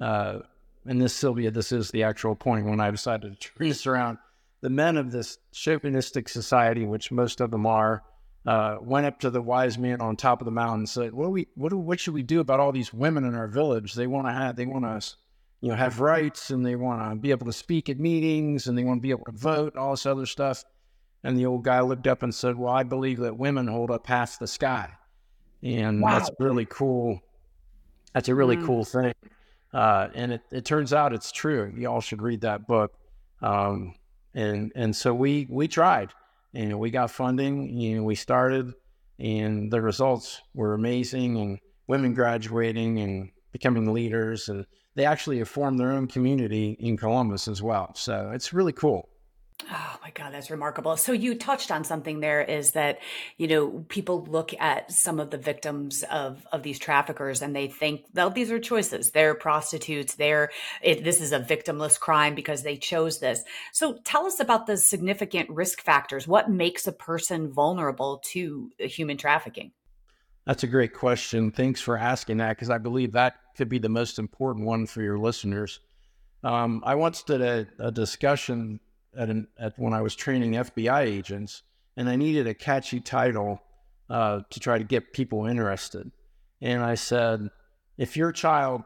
uh, 0.00 0.40
and 0.86 1.00
this 1.00 1.14
Sylvia, 1.14 1.50
this 1.50 1.72
is 1.72 1.90
the 1.90 2.02
actual 2.02 2.34
point 2.34 2.66
when 2.66 2.80
I 2.80 2.90
decided 2.90 3.40
to 3.40 3.48
turn 3.48 3.68
this 3.68 3.86
around. 3.86 4.18
The 4.60 4.70
men 4.70 4.96
of 4.96 5.10
this 5.10 5.38
chauvinistic 5.52 6.28
society, 6.28 6.84
which 6.84 7.10
most 7.10 7.40
of 7.40 7.50
them 7.50 7.66
are, 7.66 8.04
uh, 8.46 8.76
went 8.80 9.06
up 9.06 9.20
to 9.20 9.30
the 9.30 9.42
wise 9.42 9.78
man 9.78 10.00
on 10.00 10.16
top 10.16 10.40
of 10.40 10.44
the 10.44 10.50
mountain 10.52 10.80
and 10.80 10.88
said, 10.88 11.12
"What 11.12 11.24
do 11.26 11.30
we? 11.30 11.48
What 11.54 11.70
do? 11.70 11.78
What 11.78 12.00
should 12.00 12.14
we 12.14 12.22
do 12.22 12.40
about 12.40 12.60
all 12.60 12.72
these 12.72 12.92
women 12.92 13.24
in 13.24 13.34
our 13.34 13.48
village? 13.48 13.94
They 13.94 14.06
want 14.06 14.26
to 14.26 14.32
have. 14.32 14.56
They 14.56 14.66
want 14.66 14.84
to, 14.84 15.16
you 15.60 15.70
know, 15.70 15.76
have 15.76 16.00
rights, 16.00 16.50
and 16.50 16.66
they 16.66 16.74
want 16.76 17.08
to 17.08 17.16
be 17.16 17.30
able 17.30 17.46
to 17.46 17.52
speak 17.52 17.88
at 17.88 17.98
meetings, 17.98 18.66
and 18.66 18.76
they 18.76 18.84
want 18.84 18.98
to 18.98 19.02
be 19.02 19.10
able 19.10 19.24
to 19.26 19.32
vote, 19.32 19.74
and 19.74 19.80
all 19.80 19.92
this 19.92 20.06
other 20.06 20.26
stuff." 20.26 20.64
And 21.24 21.38
the 21.38 21.46
old 21.46 21.62
guy 21.62 21.80
looked 21.80 22.08
up 22.08 22.24
and 22.24 22.34
said, 22.34 22.56
"Well, 22.56 22.72
I 22.72 22.82
believe 22.82 23.18
that 23.18 23.38
women 23.38 23.68
hold 23.68 23.92
up 23.92 24.06
half 24.08 24.38
the 24.40 24.48
sky, 24.48 24.90
and 25.62 26.02
that's 26.02 26.30
really 26.40 26.66
cool. 26.66 27.20
That's 28.14 28.28
a 28.28 28.34
really 28.34 28.56
Mm. 28.56 28.66
cool 28.66 28.84
thing." 28.84 29.14
Uh, 29.72 30.08
and 30.14 30.32
it, 30.32 30.42
it 30.50 30.64
turns 30.64 30.92
out 30.92 31.12
it's 31.14 31.32
true. 31.32 31.72
You 31.76 31.88
all 31.88 32.00
should 32.00 32.20
read 32.22 32.42
that 32.42 32.66
book. 32.66 32.92
Um, 33.40 33.94
and 34.34 34.72
and 34.74 34.94
so 34.94 35.14
we 35.14 35.46
we 35.50 35.68
tried, 35.68 36.10
and 36.54 36.78
we 36.78 36.90
got 36.90 37.10
funding, 37.10 37.70
and 37.84 38.04
we 38.04 38.14
started, 38.14 38.72
and 39.18 39.70
the 39.72 39.80
results 39.80 40.40
were 40.54 40.74
amazing. 40.74 41.38
And 41.38 41.58
women 41.86 42.14
graduating 42.14 43.00
and 43.00 43.30
becoming 43.52 43.92
leaders, 43.92 44.48
and 44.48 44.64
they 44.94 45.04
actually 45.04 45.38
have 45.38 45.48
formed 45.48 45.78
their 45.80 45.92
own 45.92 46.06
community 46.06 46.76
in 46.80 46.96
Columbus 46.96 47.48
as 47.48 47.62
well. 47.62 47.94
So 47.94 48.30
it's 48.32 48.52
really 48.52 48.72
cool. 48.72 49.08
Oh 49.70 49.98
my 50.02 50.10
God, 50.10 50.32
that's 50.32 50.50
remarkable. 50.50 50.96
So 50.96 51.12
you 51.12 51.34
touched 51.34 51.70
on 51.70 51.84
something 51.84 52.20
there 52.20 52.42
is 52.42 52.72
that, 52.72 52.98
you 53.36 53.46
know, 53.46 53.84
people 53.88 54.24
look 54.24 54.52
at 54.58 54.90
some 54.90 55.20
of 55.20 55.30
the 55.30 55.38
victims 55.38 56.02
of, 56.10 56.46
of 56.52 56.62
these 56.62 56.78
traffickers 56.78 57.42
and 57.42 57.54
they 57.54 57.68
think, 57.68 58.04
well, 58.14 58.30
these 58.30 58.50
are 58.50 58.58
choices. 58.58 59.10
They're 59.10 59.34
prostitutes. 59.34 60.14
They're, 60.14 60.50
it, 60.82 61.04
this 61.04 61.20
is 61.20 61.32
a 61.32 61.40
victimless 61.40 61.98
crime 61.98 62.34
because 62.34 62.62
they 62.62 62.76
chose 62.76 63.20
this. 63.20 63.42
So 63.72 63.98
tell 64.04 64.26
us 64.26 64.40
about 64.40 64.66
the 64.66 64.76
significant 64.76 65.50
risk 65.50 65.80
factors. 65.80 66.26
What 66.26 66.50
makes 66.50 66.86
a 66.86 66.92
person 66.92 67.52
vulnerable 67.52 68.20
to 68.32 68.70
human 68.78 69.16
trafficking? 69.16 69.72
That's 70.44 70.64
a 70.64 70.68
great 70.68 70.92
question. 70.92 71.52
Thanks 71.52 71.80
for 71.80 71.96
asking 71.96 72.38
that 72.38 72.56
because 72.56 72.70
I 72.70 72.78
believe 72.78 73.12
that 73.12 73.34
could 73.56 73.68
be 73.68 73.78
the 73.78 73.88
most 73.88 74.18
important 74.18 74.66
one 74.66 74.86
for 74.86 75.02
your 75.02 75.18
listeners. 75.18 75.80
Um, 76.42 76.82
I 76.84 76.96
once 76.96 77.22
did 77.22 77.40
a, 77.40 77.66
a 77.78 77.92
discussion 77.92 78.80
at, 79.16 79.28
an, 79.28 79.48
at 79.58 79.78
when 79.78 79.92
I 79.92 80.00
was 80.00 80.14
training 80.14 80.52
FBI 80.52 81.02
agents, 81.02 81.62
and 81.96 82.08
I 82.08 82.16
needed 82.16 82.46
a 82.46 82.54
catchy 82.54 83.00
title 83.00 83.60
uh, 84.08 84.40
to 84.50 84.60
try 84.60 84.78
to 84.78 84.84
get 84.84 85.12
people 85.12 85.46
interested. 85.46 86.10
And 86.60 86.82
I 86.82 86.94
said, 86.94 87.48
if 87.98 88.16
your 88.16 88.32
child 88.32 88.82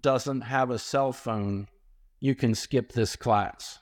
doesn't 0.00 0.42
have 0.42 0.70
a 0.70 0.78
cell 0.78 1.12
phone, 1.12 1.68
you 2.20 2.34
can 2.34 2.54
skip 2.54 2.92
this 2.92 3.16
class. 3.16 3.78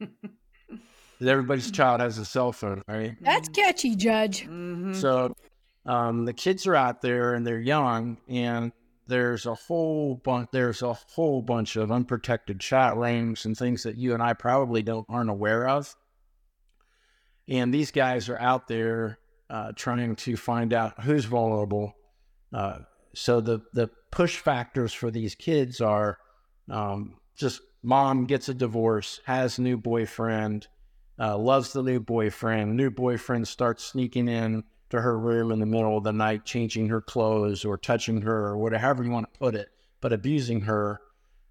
Everybody's 1.20 1.70
child 1.70 2.00
has 2.00 2.18
a 2.18 2.24
cell 2.24 2.52
phone, 2.52 2.82
right? 2.88 3.16
That's 3.20 3.48
catchy, 3.48 3.94
Judge. 3.94 4.44
Mhm. 4.44 4.96
So 4.96 5.34
um, 5.86 6.24
the 6.24 6.32
kids 6.32 6.66
are 6.66 6.74
out 6.74 7.00
there 7.00 7.34
and 7.34 7.46
they're 7.46 7.60
young, 7.60 8.16
and 8.28 8.72
there's 9.06 9.46
a 9.46 9.54
whole 9.54 10.16
bunch. 10.16 10.48
There's 10.52 10.82
a 10.82 10.92
whole 10.92 11.42
bunch 11.42 11.76
of 11.76 11.90
unprotected 11.90 12.60
chat 12.60 12.96
rooms 12.96 13.44
and 13.44 13.56
things 13.56 13.82
that 13.82 13.96
you 13.96 14.14
and 14.14 14.22
I 14.22 14.32
probably 14.32 14.82
don't 14.82 15.06
aren't 15.08 15.30
aware 15.30 15.68
of. 15.68 15.94
And 17.48 17.72
these 17.74 17.90
guys 17.90 18.28
are 18.28 18.38
out 18.38 18.68
there 18.68 19.18
uh, 19.50 19.72
trying 19.74 20.14
to 20.16 20.36
find 20.36 20.72
out 20.72 21.02
who's 21.02 21.24
vulnerable. 21.24 21.94
Uh, 22.52 22.80
so 23.14 23.40
the 23.40 23.60
the 23.72 23.90
push 24.10 24.38
factors 24.38 24.92
for 24.92 25.10
these 25.10 25.34
kids 25.34 25.80
are 25.80 26.18
um, 26.70 27.16
just 27.36 27.60
mom 27.82 28.26
gets 28.26 28.48
a 28.48 28.54
divorce, 28.54 29.20
has 29.26 29.58
new 29.58 29.76
boyfriend, 29.76 30.68
uh, 31.18 31.36
loves 31.36 31.72
the 31.72 31.82
new 31.82 32.00
boyfriend. 32.00 32.76
New 32.76 32.90
boyfriend 32.90 33.48
starts 33.48 33.84
sneaking 33.84 34.28
in 34.28 34.64
to 34.92 35.00
her 35.00 35.18
room 35.18 35.50
in 35.50 35.58
the 35.58 35.64
middle 35.64 35.96
of 35.96 36.04
the 36.04 36.12
night, 36.12 36.44
changing 36.44 36.86
her 36.88 37.00
clothes 37.00 37.64
or 37.64 37.78
touching 37.78 38.20
her 38.20 38.46
or 38.46 38.58
whatever 38.58 39.02
you 39.02 39.10
want 39.10 39.32
to 39.32 39.38
put 39.38 39.54
it, 39.54 39.70
but 40.02 40.12
abusing 40.12 40.60
her. 40.60 41.00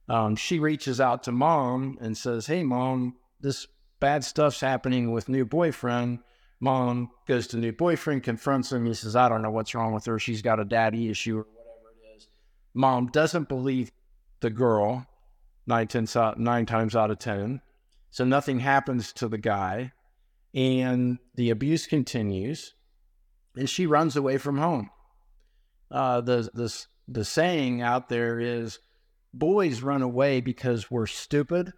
Um, 0.08 0.36
she 0.36 0.60
reaches 0.60 1.02
out 1.02 1.24
to 1.24 1.32
mom 1.32 1.98
and 2.02 2.16
says, 2.16 2.46
Hey, 2.46 2.62
mom, 2.62 3.16
this 3.40 3.66
bad 4.00 4.24
stuff's 4.24 4.62
happening 4.62 5.12
with 5.12 5.28
new 5.28 5.44
boyfriend. 5.44 6.20
Mom 6.60 7.10
goes 7.28 7.48
to 7.48 7.58
new 7.58 7.72
boyfriend, 7.72 8.22
confronts 8.22 8.72
him. 8.72 8.86
He 8.86 8.94
says, 8.94 9.16
I 9.16 9.28
don't 9.28 9.42
know 9.42 9.50
what's 9.50 9.74
wrong 9.74 9.92
with 9.92 10.06
her. 10.06 10.20
She's 10.20 10.44
got 10.44 10.60
a 10.60 10.66
daddy 10.66 11.10
issue 11.10 11.40
or 11.40 11.48
whatever 11.52 11.96
it 12.00 12.18
is. 12.18 12.28
Mom 12.76 13.08
doesn't 13.08 13.50
believe 13.50 13.92
the 14.42 14.52
girl 14.52 15.08
nine, 15.66 15.88
nine 16.38 16.66
times 16.68 16.96
out 16.96 17.10
of 17.10 17.18
10. 17.18 17.62
So 18.12 18.24
nothing 18.24 18.60
happens 18.60 19.12
to 19.14 19.28
the 19.28 19.40
guy. 19.40 19.94
And 20.54 21.18
the 21.34 21.50
abuse 21.50 21.88
continues. 21.88 22.76
And 23.56 23.70
she 23.70 23.86
runs 23.86 24.16
away 24.16 24.38
from 24.38 24.58
home. 24.58 24.90
Uh, 25.90 26.22
the, 26.22 26.50
the, 26.54 26.86
the 27.08 27.26
saying 27.26 27.82
out 27.82 28.10
there 28.10 28.40
is 28.40 28.80
boys 29.34 29.82
run 29.82 30.02
away 30.02 30.42
because 30.42 30.90
we're 30.90 31.08
stupid, 31.08 31.74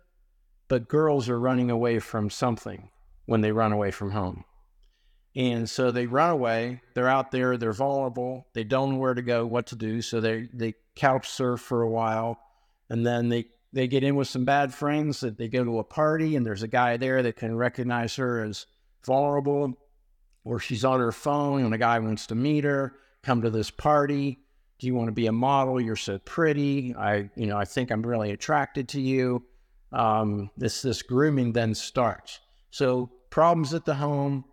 but 0.68 0.88
girls 0.88 1.30
are 1.30 1.40
running 1.40 1.72
away 1.72 2.00
from 2.00 2.30
something 2.30 2.90
when 3.26 3.42
they 3.42 3.52
run 3.52 3.72
away 3.72 3.92
from 3.92 4.12
home. 4.12 4.44
And 5.36 5.68
so 5.68 5.90
they 5.90 6.06
run 6.06 6.30
away. 6.30 6.82
They're 6.94 7.08
out 7.08 7.32
there. 7.32 7.58
They're 7.58 7.74
vulnerable. 7.74 8.46
They 8.54 8.64
don't 8.64 8.92
know 8.92 8.98
where 8.98 9.16
to 9.16 9.22
go, 9.22 9.46
what 9.46 9.68
to 9.68 9.76
do. 9.76 10.02
So 10.02 10.22
they, 10.22 10.48
they 10.54 10.76
couch 10.96 11.28
surf 11.28 11.60
for 11.60 11.82
a 11.82 11.90
while. 11.90 12.40
And 12.90 13.06
then 13.06 13.30
they, 13.30 13.46
they 13.72 13.88
get 13.88 14.04
in 14.04 14.16
with 14.16 14.28
some 14.28 14.46
bad 14.46 14.74
friends 14.74 15.22
that 15.22 15.38
they 15.38 15.48
go 15.48 15.64
to 15.64 15.80
a 15.80 15.84
party 15.84 16.36
and 16.36 16.46
there's 16.46 16.62
a 16.62 16.68
guy 16.68 16.98
there 16.98 17.24
that 17.24 17.36
can 17.36 17.56
recognize 17.56 18.16
her 18.18 18.44
as 18.44 18.68
vulnerable 19.04 19.74
or 20.44 20.60
she's 20.60 20.86
on 20.86 21.00
her 21.00 21.12
phone 21.12 21.64
and 21.64 21.74
a 21.74 21.78
guy 21.78 22.00
wants 22.00 22.28
to 22.28 22.36
meet 22.36 22.64
her, 22.64 22.94
come 23.24 23.42
to 23.42 23.50
this 23.50 23.72
party. 23.72 24.40
Do 24.80 24.88
you 24.88 24.96
want 24.96 25.08
to 25.08 25.14
be 25.14 25.28
a 25.28 25.32
model? 25.32 25.80
You're 25.80 25.96
so 25.96 26.18
pretty. 26.20 26.94
I, 26.96 27.30
you 27.36 27.48
know, 27.48 27.58
I 27.58 27.66
think 27.66 27.92
I'm 27.92 28.02
really 28.02 28.32
attracted 28.32 28.90
to 28.90 29.02
you. 29.02 29.44
Um, 29.92 30.50
this 30.58 30.82
this 30.82 31.04
grooming 31.04 31.54
then 31.54 31.76
starts. 31.76 32.40
So 32.72 33.12
problems 33.30 33.74
at 33.74 33.86
the 33.86 33.94
home 33.94 34.46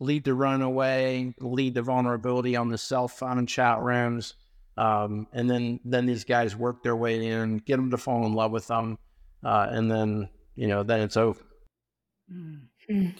lead 0.00 0.24
to 0.24 0.34
runaway, 0.34 1.34
lead 1.38 1.74
to 1.74 1.82
vulnerability 1.82 2.56
on 2.56 2.68
the 2.68 2.78
cell 2.78 3.06
phone 3.06 3.38
and 3.38 3.48
chat 3.48 3.80
rooms. 3.80 4.34
Um, 4.76 5.26
and 5.32 5.48
then 5.48 5.80
then 5.84 6.06
these 6.06 6.24
guys 6.24 6.56
work 6.56 6.82
their 6.82 6.96
way 6.96 7.26
in, 7.26 7.58
get 7.58 7.76
them 7.76 7.90
to 7.90 7.98
fall 7.98 8.24
in 8.24 8.32
love 8.32 8.50
with 8.50 8.66
them, 8.66 8.98
uh, 9.44 9.66
and 9.70 9.90
then 9.90 10.28
you 10.54 10.68
know 10.68 10.82
then 10.82 11.00
it's 11.00 11.16
over. 11.18 11.42
Mm. 12.32 13.14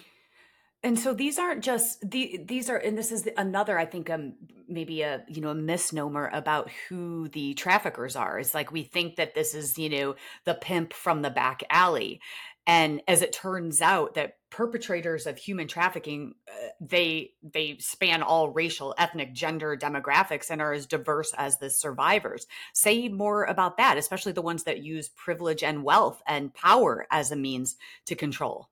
And 0.83 0.99
so 0.99 1.13
these 1.13 1.39
aren't 1.39 1.63
just 1.63 2.11
the 2.11 2.41
these 2.43 2.71
are 2.71 2.77
and 2.77 2.97
this 2.97 3.13
is 3.13 3.29
another 3.37 3.79
I 3.79 3.85
think 3.85 4.09
um 4.09 4.35
maybe 4.67 5.03
a 5.03 5.23
you 5.29 5.43
know 5.43 5.51
a 5.51 5.55
misnomer 5.55 6.31
about 6.33 6.71
who 6.89 7.29
the 7.29 7.53
traffickers 7.55 8.17
are. 8.17 8.39
It's 8.39 8.55
like 8.55 8.73
we 8.73 8.85
think 8.85 9.17
that 9.17 9.35
this 9.35 9.55
is 9.55 9.77
you 9.77 9.91
know 9.91 10.15
the 10.45 10.55
pimp 10.55 10.95
from 10.95 11.21
the 11.21 11.29
back 11.29 11.63
alley, 11.69 12.23
and 12.67 13.03
as 13.07 13.21
it 13.21 13.35
turns 13.35 13.83
out 13.83 14.15
that 14.15 14.39
perpetrators 14.49 15.27
of 15.27 15.37
human 15.37 15.69
trafficking 15.69 16.35
uh, 16.49 16.69
they 16.81 17.33
they 17.43 17.77
span 17.79 18.23
all 18.23 18.49
racial, 18.49 18.95
ethnic, 18.97 19.35
gender 19.35 19.77
demographics 19.77 20.49
and 20.51 20.63
are 20.63 20.73
as 20.73 20.87
diverse 20.87 21.35
as 21.37 21.59
the 21.59 21.69
survivors. 21.69 22.47
Say 22.73 23.09
more 23.09 23.45
about 23.45 23.77
that, 23.77 23.99
especially 23.99 24.33
the 24.33 24.41
ones 24.41 24.65
that 24.65 24.83
use 24.83 25.11
privilege 25.11 25.63
and 25.63 25.85
wealth 25.85 26.23
and 26.27 26.55
power 26.55 27.07
as 27.11 27.31
a 27.31 27.37
means 27.37 27.77
to 28.07 28.15
control. 28.15 28.70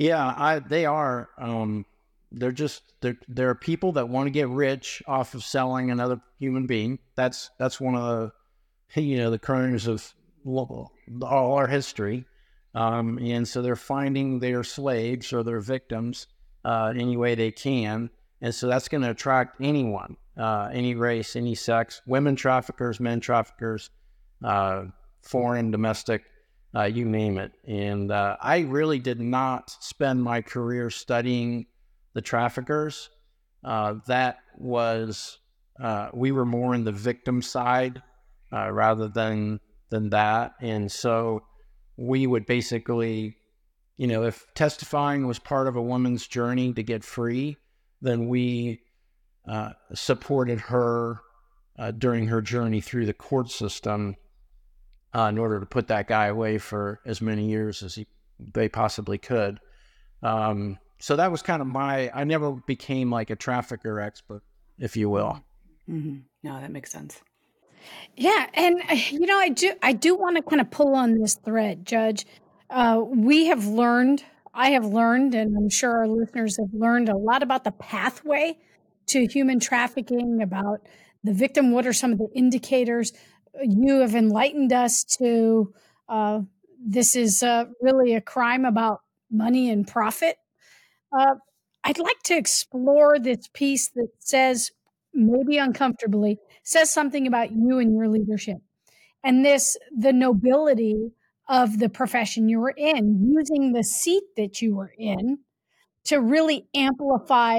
Yeah, 0.00 0.32
I 0.34 0.60
they 0.60 0.86
are. 0.86 1.28
Um, 1.36 1.84
they're 2.32 2.52
just 2.52 2.94
they're 3.02 3.18
there 3.28 3.50
are 3.50 3.54
people 3.54 3.92
that 3.92 4.08
want 4.08 4.28
to 4.28 4.30
get 4.30 4.48
rich 4.48 5.02
off 5.06 5.34
of 5.34 5.44
selling 5.44 5.90
another 5.90 6.22
human 6.38 6.66
being. 6.66 7.00
That's 7.16 7.50
that's 7.58 7.78
one 7.78 7.94
of 7.94 8.32
the 8.94 9.00
you 9.02 9.18
know 9.18 9.30
the 9.30 9.38
crimes 9.38 9.86
of 9.86 10.14
all 10.46 11.52
our 11.52 11.66
history. 11.66 12.24
Um, 12.74 13.18
and 13.18 13.46
so 13.46 13.60
they're 13.60 13.76
finding 13.76 14.38
their 14.38 14.64
slaves 14.64 15.34
or 15.34 15.42
their 15.42 15.60
victims 15.60 16.28
uh, 16.64 16.94
any 16.96 17.18
way 17.18 17.34
they 17.34 17.50
can, 17.50 18.08
and 18.40 18.54
so 18.54 18.68
that's 18.68 18.88
going 18.88 19.02
to 19.02 19.10
attract 19.10 19.60
anyone, 19.60 20.16
uh, 20.38 20.70
any 20.72 20.94
race, 20.94 21.36
any 21.36 21.54
sex, 21.54 22.00
women 22.06 22.36
traffickers, 22.36 23.00
men 23.00 23.20
traffickers, 23.20 23.90
uh, 24.42 24.84
foreign, 25.20 25.70
domestic 25.70 26.22
uh, 26.74 26.84
you 26.84 27.04
name 27.04 27.38
it. 27.38 27.52
And 27.66 28.10
uh, 28.10 28.36
I 28.40 28.60
really 28.60 28.98
did 28.98 29.20
not 29.20 29.70
spend 29.80 30.22
my 30.22 30.42
career 30.42 30.90
studying 30.90 31.66
the 32.14 32.22
traffickers. 32.22 33.10
Uh, 33.64 33.94
that 34.06 34.38
was, 34.56 35.38
uh, 35.82 36.08
we 36.12 36.32
were 36.32 36.44
more 36.44 36.74
in 36.74 36.84
the 36.84 36.92
victim 36.92 37.42
side 37.42 38.02
uh, 38.52 38.70
rather 38.70 39.08
than 39.08 39.60
than 39.90 40.10
that. 40.10 40.52
And 40.60 40.90
so 40.90 41.42
we 41.96 42.24
would 42.28 42.46
basically, 42.46 43.36
you 43.96 44.06
know, 44.06 44.22
if 44.22 44.46
testifying 44.54 45.26
was 45.26 45.40
part 45.40 45.66
of 45.66 45.74
a 45.74 45.82
woman's 45.82 46.28
journey 46.28 46.72
to 46.74 46.82
get 46.84 47.02
free, 47.02 47.56
then 48.00 48.28
we 48.28 48.82
uh, 49.48 49.70
supported 49.94 50.60
her 50.60 51.22
during 51.98 52.28
her 52.28 52.42
journey 52.42 52.80
through 52.80 53.06
the 53.06 53.14
court 53.14 53.50
system 53.50 54.14
uh, 55.14 55.22
in 55.24 55.38
order 55.38 55.60
to 55.60 55.66
put 55.66 55.88
that 55.88 56.06
guy 56.06 56.26
away 56.26 56.58
for 56.58 57.00
as 57.04 57.20
many 57.20 57.48
years 57.48 57.82
as 57.82 57.94
he, 57.94 58.06
they 58.38 58.68
possibly 58.68 59.18
could. 59.18 59.58
Um, 60.22 60.78
so 60.98 61.16
that 61.16 61.30
was 61.30 61.42
kind 61.42 61.62
of 61.62 61.68
my. 61.68 62.10
I 62.14 62.24
never 62.24 62.52
became 62.52 63.10
like 63.10 63.30
a 63.30 63.36
trafficker 63.36 64.00
expert, 64.00 64.42
if 64.78 64.96
you 64.96 65.08
will. 65.08 65.42
hmm 65.86 66.18
No, 66.42 66.60
that 66.60 66.70
makes 66.70 66.92
sense. 66.92 67.20
Yeah, 68.16 68.46
and 68.54 68.82
uh, 68.90 68.94
you 69.10 69.26
know, 69.26 69.38
I 69.38 69.48
do 69.48 69.72
I 69.82 69.92
do 69.92 70.14
want 70.14 70.36
to 70.36 70.42
kind 70.42 70.60
of 70.60 70.70
pull 70.70 70.94
on 70.94 71.18
this 71.18 71.36
thread, 71.36 71.86
Judge. 71.86 72.26
Uh, 72.68 73.02
we 73.04 73.46
have 73.46 73.66
learned, 73.66 74.22
I 74.54 74.70
have 74.70 74.84
learned, 74.84 75.34
and 75.34 75.56
I'm 75.56 75.70
sure 75.70 75.90
our 75.98 76.06
listeners 76.06 76.56
have 76.58 76.68
learned 76.72 77.08
a 77.08 77.16
lot 77.16 77.42
about 77.42 77.64
the 77.64 77.72
pathway 77.72 78.58
to 79.06 79.26
human 79.26 79.58
trafficking, 79.58 80.40
about 80.42 80.86
the 81.24 81.32
victim. 81.32 81.72
What 81.72 81.86
are 81.86 81.92
some 81.92 82.12
of 82.12 82.18
the 82.18 82.28
indicators? 82.34 83.12
You 83.62 84.00
have 84.00 84.14
enlightened 84.14 84.72
us 84.72 85.04
to 85.18 85.72
uh, 86.08 86.40
this 86.84 87.14
is 87.14 87.42
uh, 87.42 87.66
really 87.80 88.14
a 88.14 88.20
crime 88.20 88.64
about 88.64 89.02
money 89.30 89.70
and 89.70 89.86
profit. 89.86 90.36
Uh, 91.16 91.34
I'd 91.84 91.98
like 91.98 92.22
to 92.24 92.36
explore 92.36 93.18
this 93.18 93.48
piece 93.52 93.88
that 93.90 94.08
says, 94.18 94.70
maybe 95.12 95.58
uncomfortably, 95.58 96.38
says 96.62 96.92
something 96.92 97.26
about 97.26 97.52
you 97.52 97.78
and 97.78 97.94
your 97.94 98.08
leadership. 98.08 98.58
And 99.22 99.44
this, 99.44 99.76
the 99.96 100.12
nobility 100.12 101.12
of 101.48 101.78
the 101.78 101.88
profession 101.88 102.48
you 102.48 102.60
were 102.60 102.74
in, 102.76 103.32
using 103.34 103.72
the 103.72 103.84
seat 103.84 104.22
that 104.36 104.62
you 104.62 104.76
were 104.76 104.92
in 104.98 105.38
to 106.04 106.20
really 106.20 106.66
amplify 106.74 107.58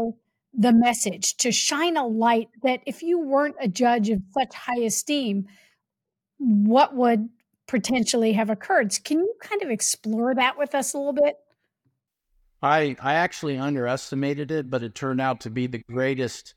the 0.54 0.74
message, 0.74 1.38
to 1.38 1.52
shine 1.52 1.96
a 1.98 2.08
light 2.08 2.50
that 2.64 2.82
if 2.86 3.04
you 3.04 3.20
weren't 3.20 3.56
a 3.62 3.68
judge 3.68 4.10
of 4.10 4.22
such 4.34 4.54
high 4.54 4.82
esteem, 4.82 5.48
what 6.42 6.96
would 6.96 7.30
potentially 7.68 8.34
have 8.34 8.50
occurred? 8.50 8.92
Can 9.04 9.20
you 9.20 9.34
kind 9.42 9.62
of 9.62 9.70
explore 9.70 10.34
that 10.36 10.58
with 10.58 10.74
us 10.76 10.94
a 10.94 10.98
little 10.98 11.14
bit? 11.14 11.36
I 12.62 12.96
I 13.02 13.16
actually 13.16 13.58
underestimated 13.58 14.52
it, 14.52 14.70
but 14.70 14.84
it 14.84 14.96
turned 14.96 15.22
out 15.22 15.42
to 15.42 15.50
be 15.50 15.68
the 15.68 15.80
greatest 15.80 16.54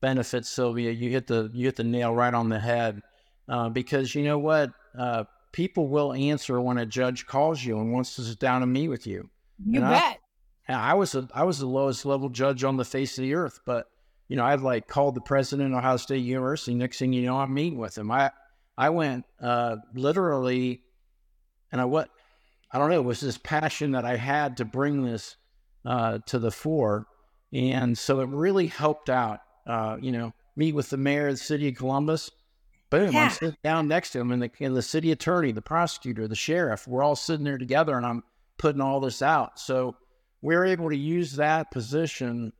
benefit, 0.00 0.46
Sylvia. 0.46 0.90
You 0.90 1.10
hit 1.10 1.26
the 1.26 1.50
you 1.52 1.66
hit 1.66 1.76
the 1.76 1.84
nail 1.84 2.14
right 2.14 2.34
on 2.34 2.48
the 2.48 2.60
head, 2.60 3.02
uh, 3.48 3.68
because 3.68 4.14
you 4.14 4.22
know 4.24 4.38
what, 4.38 4.70
uh, 4.96 5.24
people 5.52 5.88
will 5.88 6.12
answer 6.12 6.60
when 6.60 6.78
a 6.78 6.86
judge 6.86 7.26
calls 7.26 7.64
you 7.64 7.78
and 7.80 7.92
wants 7.92 8.14
to 8.16 8.22
sit 8.22 8.38
down 8.38 8.62
and 8.62 8.72
meet 8.72 8.88
with 8.88 9.06
you. 9.06 9.28
You 9.64 9.80
And 9.80 9.86
I- 9.86 9.98
bet. 9.98 10.18
And 10.68 10.76
I 10.76 10.94
was 10.94 11.14
a 11.14 11.26
I 11.34 11.44
was 11.44 11.58
the 11.58 11.66
lowest 11.66 12.04
level 12.04 12.28
judge 12.28 12.62
on 12.62 12.76
the 12.76 12.84
face 12.84 13.16
of 13.18 13.22
the 13.22 13.34
earth, 13.34 13.60
but 13.64 13.86
you 14.28 14.36
know 14.36 14.44
I'd 14.44 14.60
like 14.60 14.86
called 14.86 15.14
the 15.14 15.22
president 15.22 15.72
of 15.72 15.78
Ohio 15.78 15.96
State 15.96 16.18
University. 16.18 16.74
Next 16.74 16.98
thing 16.98 17.12
you 17.14 17.22
know, 17.22 17.38
I'm 17.38 17.54
meeting 17.54 17.78
with 17.78 17.96
him. 17.96 18.10
I 18.10 18.30
I 18.78 18.90
went 18.90 19.24
uh, 19.42 19.76
literally, 19.92 20.82
and 21.72 21.80
I 21.80 21.84
what 21.84 22.10
I 22.70 22.78
don't 22.78 22.90
know. 22.90 23.00
It 23.00 23.04
was 23.04 23.18
this 23.18 23.36
passion 23.36 23.90
that 23.90 24.04
I 24.04 24.16
had 24.16 24.58
to 24.58 24.64
bring 24.64 25.04
this 25.04 25.36
uh, 25.84 26.20
to 26.26 26.38
the 26.38 26.52
fore, 26.52 27.08
and 27.52 27.98
so 27.98 28.20
it 28.20 28.28
really 28.28 28.68
helped 28.68 29.10
out. 29.10 29.40
Uh, 29.66 29.96
you 30.00 30.12
know, 30.12 30.32
meet 30.54 30.76
with 30.76 30.90
the 30.90 30.96
mayor 30.96 31.26
of 31.26 31.34
the 31.34 31.38
city 31.38 31.68
of 31.68 31.74
Columbus. 31.74 32.30
Boom! 32.88 33.12
Yeah. 33.12 33.24
I'm 33.24 33.30
sitting 33.30 33.56
down 33.64 33.88
next 33.88 34.10
to 34.10 34.20
him, 34.20 34.30
and 34.30 34.40
the 34.40 34.50
and 34.60 34.76
the 34.76 34.82
city 34.82 35.10
attorney, 35.10 35.50
the 35.50 35.60
prosecutor, 35.60 36.28
the 36.28 36.36
sheriff. 36.36 36.86
We're 36.86 37.02
all 37.02 37.16
sitting 37.16 37.44
there 37.44 37.58
together, 37.58 37.96
and 37.96 38.06
I'm 38.06 38.22
putting 38.58 38.80
all 38.80 39.00
this 39.00 39.22
out. 39.22 39.58
So 39.58 39.96
we're 40.40 40.66
able 40.66 40.88
to 40.88 40.96
use 40.96 41.32
that 41.32 41.72
position 41.72 42.52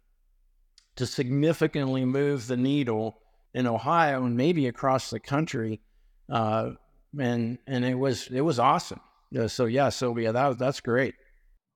to 0.97 1.07
significantly 1.07 2.05
move 2.05 2.49
the 2.49 2.57
needle 2.57 3.21
in 3.55 3.69
Ohio 3.69 4.25
and 4.25 4.37
maybe 4.37 4.67
across 4.67 5.11
the 5.11 5.21
country. 5.21 5.81
Uh, 6.31 6.71
and 7.19 7.59
and 7.67 7.85
it 7.85 7.95
was 7.95 8.29
it 8.29 8.43
was 8.43 8.59
awesome. 8.59 9.01
Yeah, 9.31 9.47
so 9.47 9.67
yeah, 9.67 9.89
Sylvia, 9.89 10.33
that 10.33 10.59
that's 10.59 10.81
great. 10.81 11.15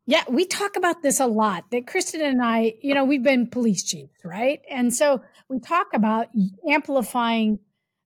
Yeah, 0.07 0.25
we 0.29 0.47
talk 0.47 0.77
about 0.77 1.03
this 1.03 1.21
a 1.21 1.27
lot. 1.27 1.65
That 1.71 1.87
Kristen 1.87 2.23
and 2.23 2.43
I, 2.43 2.75
you 2.83 2.95
know, 2.95 3.05
we've 3.05 3.23
been 3.23 3.47
police 3.47 3.85
chiefs, 3.85 4.25
right? 4.25 4.61
And 4.69 4.93
so 4.93 5.23
we 5.49 5.61
talk 5.61 5.89
about 5.95 6.27
amplifying 6.69 7.61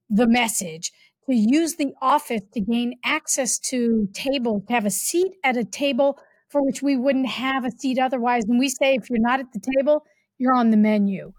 the 0.09 0.27
message 0.27 0.91
to 1.27 1.35
use 1.35 1.75
the 1.75 1.93
office 2.01 2.41
to 2.53 2.61
gain 2.61 2.93
access 3.03 3.57
to 3.59 4.07
table, 4.13 4.63
to 4.67 4.73
have 4.73 4.85
a 4.85 4.91
seat 4.91 5.33
at 5.43 5.57
a 5.57 5.65
table 5.65 6.19
for 6.49 6.63
which 6.63 6.81
we 6.81 6.95
wouldn't 6.95 7.27
have 7.27 7.65
a 7.65 7.71
seat 7.71 7.99
otherwise. 7.99 8.43
And 8.47 8.59
we 8.59 8.69
say, 8.69 8.95
if 8.95 9.09
you're 9.09 9.19
not 9.19 9.39
at 9.39 9.51
the 9.51 9.59
table, 9.77 10.03
you're 10.37 10.55
on 10.55 10.69
the 10.69 10.77
menu. 10.77 11.33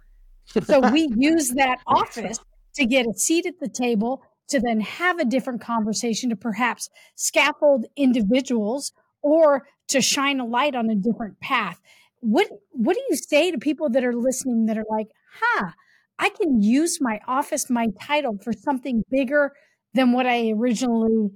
So 0.65 0.81
we 0.91 1.09
use 1.17 1.51
that 1.51 1.79
office 1.87 2.39
to 2.75 2.85
get 2.85 3.07
a 3.07 3.15
seat 3.15 3.47
at 3.47 3.61
the 3.61 3.69
table 3.69 4.23
to 4.49 4.61
then 4.61 4.81
have 4.81 5.19
a 5.19 5.25
different 5.25 5.61
conversation 5.61 6.31
to 6.31 6.37
perhaps 6.37 6.89
scaffold 7.15 7.87
individuals 7.97 8.93
or 9.23 9.67
to 9.89 10.01
shine 10.01 10.41
a 10.41 10.45
light 10.45 10.75
on 10.75 10.91
a 10.91 10.95
different 10.95 11.41
path. 11.41 11.81
What 12.21 12.49
what 12.73 12.95
do 12.95 13.03
you 13.09 13.17
say 13.17 13.51
to 13.51 13.59
people 13.59 13.89
that 13.91 14.05
are 14.05 14.15
listening 14.15 14.67
that 14.67 14.79
are 14.79 14.87
like, 14.89 15.09
huh, 15.41 15.71
I 16.19 16.31
can 16.31 16.61
use 16.61 17.01
my 17.01 17.21
office, 17.29 17.71
my 17.71 17.89
title 18.01 18.39
for 18.43 18.53
something 18.53 19.05
bigger 19.11 19.53
than 19.95 20.13
what 20.13 20.27
I 20.27 20.51
originally 20.51 21.31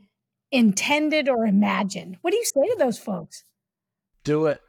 intended 0.50 1.28
or 1.28 1.46
imagined? 1.46 2.16
What 2.22 2.32
do 2.32 2.36
you 2.36 2.44
say 2.44 2.66
to 2.66 2.76
those 2.78 2.98
folks? 2.98 3.44
Do 4.24 4.46
it. 4.46 4.60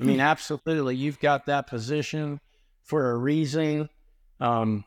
I 0.00 0.04
mean, 0.04 0.20
absolutely. 0.20 0.94
You've 0.94 1.18
got 1.18 1.46
that 1.46 1.66
position 1.66 2.40
for 2.84 3.10
a 3.10 3.16
reason. 3.16 3.88
Um, 4.40 4.84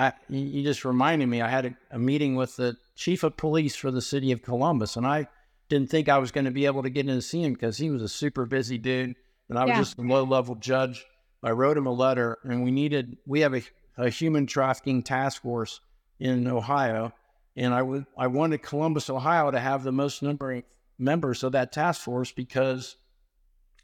I, 0.00 0.12
you 0.28 0.62
just 0.62 0.84
reminded 0.84 1.28
me. 1.28 1.42
I 1.42 1.48
had 1.48 1.66
a, 1.66 1.76
a 1.90 1.98
meeting 1.98 2.34
with 2.34 2.56
the 2.56 2.76
chief 2.96 3.22
of 3.22 3.36
police 3.36 3.76
for 3.76 3.90
the 3.90 4.00
city 4.00 4.32
of 4.32 4.42
Columbus, 4.42 4.96
and 4.96 5.06
I 5.06 5.26
didn't 5.68 5.90
think 5.90 6.08
I 6.08 6.18
was 6.18 6.30
going 6.30 6.46
to 6.46 6.50
be 6.50 6.66
able 6.66 6.82
to 6.82 6.90
get 6.90 7.06
in 7.08 7.14
to 7.14 7.22
see 7.22 7.42
him 7.42 7.52
because 7.52 7.76
he 7.76 7.90
was 7.90 8.02
a 8.02 8.08
super 8.08 8.46
busy 8.46 8.78
dude, 8.78 9.14
and 9.48 9.58
I 9.58 9.64
was 9.64 9.70
Yeah. 9.70 9.78
just 9.78 9.98
a 9.98 10.02
low 10.02 10.24
level 10.24 10.54
judge. 10.54 11.04
I 11.42 11.50
wrote 11.50 11.76
him 11.76 11.86
a 11.86 11.92
letter, 11.92 12.38
and 12.44 12.62
we 12.64 12.70
needed. 12.70 13.18
We 13.26 13.40
have 13.40 13.54
a, 13.54 13.62
a 13.98 14.08
human 14.10 14.46
trafficking 14.46 15.02
task 15.02 15.42
force 15.42 15.80
in 16.18 16.46
Ohio, 16.46 17.12
and 17.56 17.74
I 17.74 17.82
would 17.82 18.06
I 18.18 18.26
wanted 18.28 18.62
Columbus, 18.62 19.10
Ohio, 19.10 19.50
to 19.50 19.60
have 19.60 19.82
the 19.84 19.92
most 19.92 20.22
number 20.22 20.52
of 20.52 20.64
members 20.98 21.42
of 21.42 21.52
that 21.52 21.72
task 21.72 22.02
force 22.02 22.30
because 22.32 22.96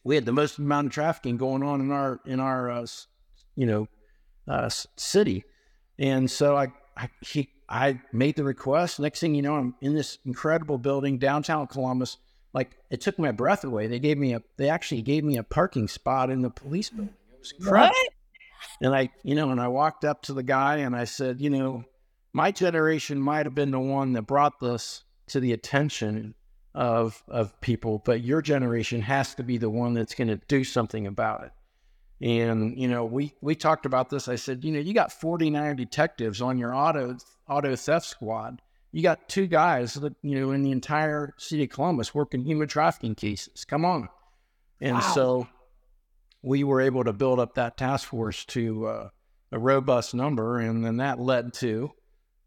we 0.04 0.14
had 0.14 0.24
the 0.24 0.32
most 0.32 0.58
amount 0.58 0.86
of 0.86 0.92
trafficking 0.92 1.36
going 1.36 1.62
on 1.62 1.80
in 1.80 1.90
our 1.90 2.20
in 2.26 2.40
our 2.40 2.70
uh, 2.70 2.86
you 3.54 3.66
know 3.66 3.88
uh, 4.48 4.68
city, 4.96 5.44
and 5.98 6.30
so 6.30 6.56
I 6.56 6.68
I 6.96 7.08
he 7.20 7.50
I 7.68 8.00
made 8.12 8.36
the 8.36 8.44
request. 8.44 9.00
Next 9.00 9.20
thing 9.20 9.34
you 9.34 9.42
know, 9.42 9.56
I'm 9.56 9.74
in 9.80 9.94
this 9.94 10.18
incredible 10.24 10.78
building 10.78 11.18
downtown 11.18 11.66
Columbus. 11.66 12.18
Like 12.52 12.76
it 12.90 13.00
took 13.00 13.18
my 13.18 13.32
breath 13.32 13.64
away. 13.64 13.86
They 13.86 13.98
gave 13.98 14.18
me 14.18 14.34
a 14.34 14.42
they 14.56 14.68
actually 14.68 15.02
gave 15.02 15.24
me 15.24 15.36
a 15.36 15.42
parking 15.42 15.88
spot 15.88 16.30
in 16.30 16.42
the 16.42 16.50
police 16.50 16.90
building. 16.90 17.14
It 17.32 17.38
was 17.38 17.52
incredible. 17.58 17.94
And 18.80 18.94
I, 18.94 19.10
you 19.22 19.34
know, 19.34 19.50
and 19.50 19.60
I 19.60 19.68
walked 19.68 20.04
up 20.04 20.22
to 20.22 20.32
the 20.32 20.42
guy 20.42 20.78
and 20.78 20.94
I 20.94 21.04
said, 21.04 21.40
you 21.40 21.50
know, 21.50 21.84
my 22.32 22.50
generation 22.50 23.20
might 23.20 23.46
have 23.46 23.54
been 23.54 23.70
the 23.70 23.80
one 23.80 24.12
that 24.14 24.22
brought 24.22 24.60
this 24.60 25.04
to 25.28 25.40
the 25.40 25.52
attention 25.52 26.34
of 26.74 27.22
of 27.28 27.58
people, 27.60 28.02
but 28.04 28.22
your 28.22 28.42
generation 28.42 29.02
has 29.02 29.34
to 29.34 29.42
be 29.42 29.58
the 29.58 29.70
one 29.70 29.94
that's 29.94 30.14
going 30.14 30.28
to 30.28 30.40
do 30.48 30.62
something 30.62 31.06
about 31.06 31.44
it. 31.44 31.52
And 32.20 32.78
you 32.78 32.88
know, 32.88 33.04
we 33.04 33.34
we 33.42 33.54
talked 33.54 33.84
about 33.86 34.08
this. 34.10 34.28
I 34.28 34.36
said, 34.36 34.64
you 34.64 34.72
know, 34.72 34.78
you 34.80 34.94
got 34.94 35.12
49 35.12 35.76
detectives 35.76 36.40
on 36.40 36.56
your 36.58 36.74
auto 36.74 37.16
auto 37.48 37.76
theft 37.76 38.06
squad. 38.06 38.62
You 38.92 39.02
got 39.02 39.28
two 39.28 39.46
guys 39.46 39.94
that 39.94 40.14
you 40.22 40.40
know 40.40 40.52
in 40.52 40.62
the 40.62 40.70
entire 40.70 41.34
city 41.36 41.64
of 41.64 41.70
Columbus 41.70 42.14
working 42.14 42.44
human 42.44 42.68
trafficking 42.68 43.14
cases. 43.14 43.64
Come 43.64 43.84
on. 43.84 44.08
And 44.80 44.94
Wow. 44.96 45.00
so 45.00 45.48
we 46.42 46.64
were 46.64 46.80
able 46.80 47.04
to 47.04 47.12
build 47.12 47.38
up 47.38 47.54
that 47.54 47.76
task 47.76 48.08
force 48.08 48.44
to 48.46 48.86
uh, 48.86 49.08
a 49.52 49.58
robust 49.58 50.14
number, 50.14 50.58
and 50.58 50.84
then 50.84 50.96
that 50.98 51.18
led 51.18 51.52
to 51.54 51.90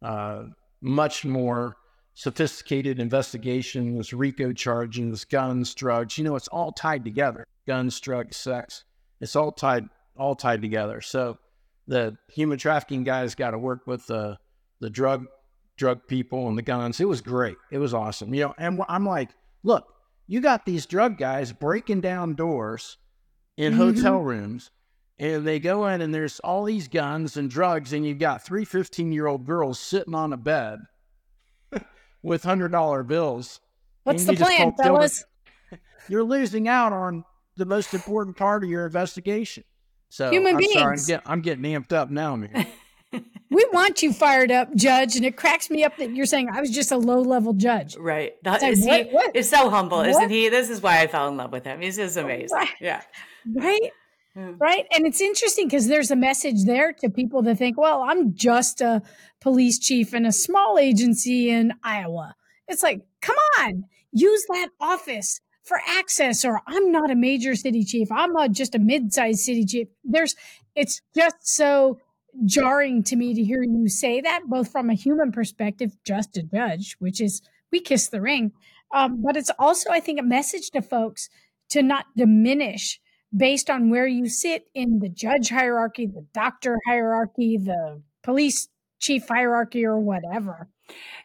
uh, 0.01 0.43
much 0.81 1.25
more 1.25 1.75
sophisticated 2.15 2.99
investigations, 2.99 4.13
RICO 4.13 4.51
charges, 4.53 5.25
guns, 5.25 5.73
drugs. 5.75 6.17
You 6.17 6.23
know, 6.23 6.35
it's 6.35 6.47
all 6.47 6.71
tied 6.71 7.03
together. 7.03 7.45
Guns, 7.67 7.99
drugs, 7.99 8.37
sex. 8.37 8.83
It's 9.21 9.35
all 9.35 9.51
tied, 9.51 9.85
all 10.17 10.35
tied 10.35 10.61
together. 10.61 11.01
So 11.01 11.37
the 11.87 12.17
human 12.31 12.57
trafficking 12.57 13.03
guys 13.03 13.35
got 13.35 13.51
to 13.51 13.57
work 13.59 13.87
with 13.87 14.05
the 14.07 14.37
the 14.79 14.89
drug 14.89 15.25
drug 15.77 16.07
people 16.07 16.47
and 16.47 16.57
the 16.57 16.61
guns. 16.61 16.99
It 16.99 17.07
was 17.07 17.21
great. 17.21 17.57
It 17.71 17.77
was 17.79 17.93
awesome. 17.93 18.33
You 18.33 18.45
know, 18.45 18.55
and 18.57 18.81
I'm 18.89 19.05
like, 19.05 19.29
look, 19.63 19.85
you 20.27 20.41
got 20.41 20.65
these 20.65 20.85
drug 20.85 21.17
guys 21.17 21.51
breaking 21.53 22.01
down 22.01 22.35
doors 22.35 22.97
in 23.57 23.73
Mhm. 23.73 23.77
hotel 23.77 24.19
rooms 24.19 24.71
and 25.17 25.45
they 25.45 25.59
go 25.59 25.87
in 25.87 26.01
and 26.01 26.13
there's 26.13 26.39
all 26.41 26.63
these 26.63 26.87
guns 26.87 27.35
and 27.35 27.49
drugs 27.49 27.91
and 27.91 28.05
you've 28.05 28.19
got 28.19 28.43
three 28.45 28.63
15 28.65 29.11
year 29.11 29.27
old 29.27 29.45
girls 29.45 29.79
sitting 29.79 30.15
on 30.15 30.31
a 30.31 30.37
bed 30.37 30.79
with 32.21 32.43
hundred 32.43 32.71
dollar 32.71 33.03
bills. 33.03 33.59
What's 34.03 34.25
the 34.25 34.33
plan, 34.33 34.73
fellas? 34.81 35.23
You're 36.09 36.23
losing 36.23 36.67
out 36.67 36.93
on 36.93 37.23
the 37.59 37.65
most 37.65 37.93
important 37.93 38.35
part 38.35 38.63
of 38.63 38.69
your 38.69 38.85
investigation. 38.87 39.63
So 40.09 40.31
Human 40.31 40.55
I'm 40.55 40.63
sorry, 40.63 40.83
I'm, 40.83 40.89
beings. 40.89 41.05
get, 41.07 41.21
I'm 41.27 41.41
getting 41.41 41.63
amped 41.65 41.93
up 41.93 42.09
now, 42.09 42.35
man. 42.35 42.65
We 43.51 43.65
want 43.73 44.03
you 44.03 44.13
fired 44.13 44.51
up, 44.51 44.75
Judge, 44.75 45.15
and 45.15 45.25
it 45.25 45.35
cracks 45.35 45.71
me 45.71 45.83
up 45.83 45.97
that 45.97 46.11
you're 46.15 46.27
saying 46.27 46.49
I 46.53 46.61
was 46.61 46.69
just 46.69 46.91
a 46.91 46.97
low 46.97 47.19
level 47.21 47.53
judge. 47.53 47.97
Right. 47.97 48.33
That, 48.43 48.61
It's 48.61 48.63
like, 48.63 48.73
is 48.73 48.83
he 48.83 48.89
what- 48.89 49.11
what? 49.11 49.35
is 49.35 49.49
so 49.49 49.71
humble, 49.71 50.01
isn't 50.01 50.29
he? 50.29 50.49
This 50.49 50.69
is 50.69 50.83
why 50.83 51.01
I 51.01 51.07
fell 51.07 51.27
in 51.27 51.35
love 51.35 51.51
with 51.51 51.63
him. 51.65 51.81
He's 51.81 51.95
just 51.95 52.15
amazing. 52.15 52.55
Right. 52.55 52.69
Yeah. 52.79 53.01
Right? 53.51 53.91
Hmm. 54.35 54.51
Right. 54.59 54.85
And 54.95 55.07
it's 55.07 55.19
interesting 55.19 55.65
because 55.67 55.87
there's 55.87 56.11
a 56.11 56.15
message 56.15 56.65
there 56.65 56.93
to 56.93 57.09
people 57.09 57.41
that 57.41 57.57
think, 57.57 57.75
well, 57.75 58.03
I'm 58.03 58.35
just 58.35 58.81
a 58.81 59.01
police 59.41 59.79
chief 59.79 60.13
in 60.13 60.27
a 60.27 60.31
small 60.31 60.77
agency 60.77 61.49
in 61.49 61.73
Iowa. 61.83 62.35
It's 62.67 62.83
like, 62.83 63.01
come 63.19 63.37
on, 63.59 63.85
use 64.11 64.45
that 64.49 64.69
office 64.79 65.41
for 65.69 65.79
access, 65.87 66.43
or 66.43 66.61
I'm 66.67 66.91
not 66.91 67.11
a 67.11 67.15
major 67.15 67.55
city 67.55 67.85
chief. 67.85 68.11
I'm 68.11 68.35
a, 68.35 68.49
just 68.49 68.75
a 68.75 68.79
mid 68.79 69.13
sized 69.13 69.41
city 69.41 69.63
chief. 69.65 69.87
There's, 70.03 70.35
it's 70.75 71.01
just 71.15 71.35
so 71.43 71.99
jarring 72.45 73.03
to 73.03 73.15
me 73.15 73.33
to 73.35 73.43
hear 73.43 73.61
you 73.63 73.87
say 73.87 74.19
that, 74.19 74.41
both 74.47 74.71
from 74.71 74.89
a 74.89 74.95
human 74.95 75.31
perspective, 75.31 75.95
just 76.03 76.35
a 76.37 76.43
judge, 76.43 76.95
which 76.99 77.21
is 77.21 77.41
we 77.71 77.79
kiss 77.79 78.09
the 78.09 78.19
ring. 78.19 78.51
Um, 78.93 79.21
but 79.23 79.37
it's 79.37 79.51
also, 79.59 79.91
I 79.91 79.99
think, 79.99 80.19
a 80.19 80.23
message 80.23 80.71
to 80.71 80.81
folks 80.81 81.29
to 81.69 81.83
not 81.83 82.07
diminish 82.17 82.99
based 83.35 83.69
on 83.69 83.91
where 83.91 84.07
you 84.07 84.27
sit 84.27 84.65
in 84.73 84.99
the 84.99 85.09
judge 85.09 85.49
hierarchy, 85.49 86.07
the 86.07 86.25
doctor 86.33 86.79
hierarchy, 86.87 87.57
the 87.57 88.01
police 88.23 88.67
chief 88.99 89.27
hierarchy, 89.27 89.85
or 89.85 89.99
whatever. 89.99 90.67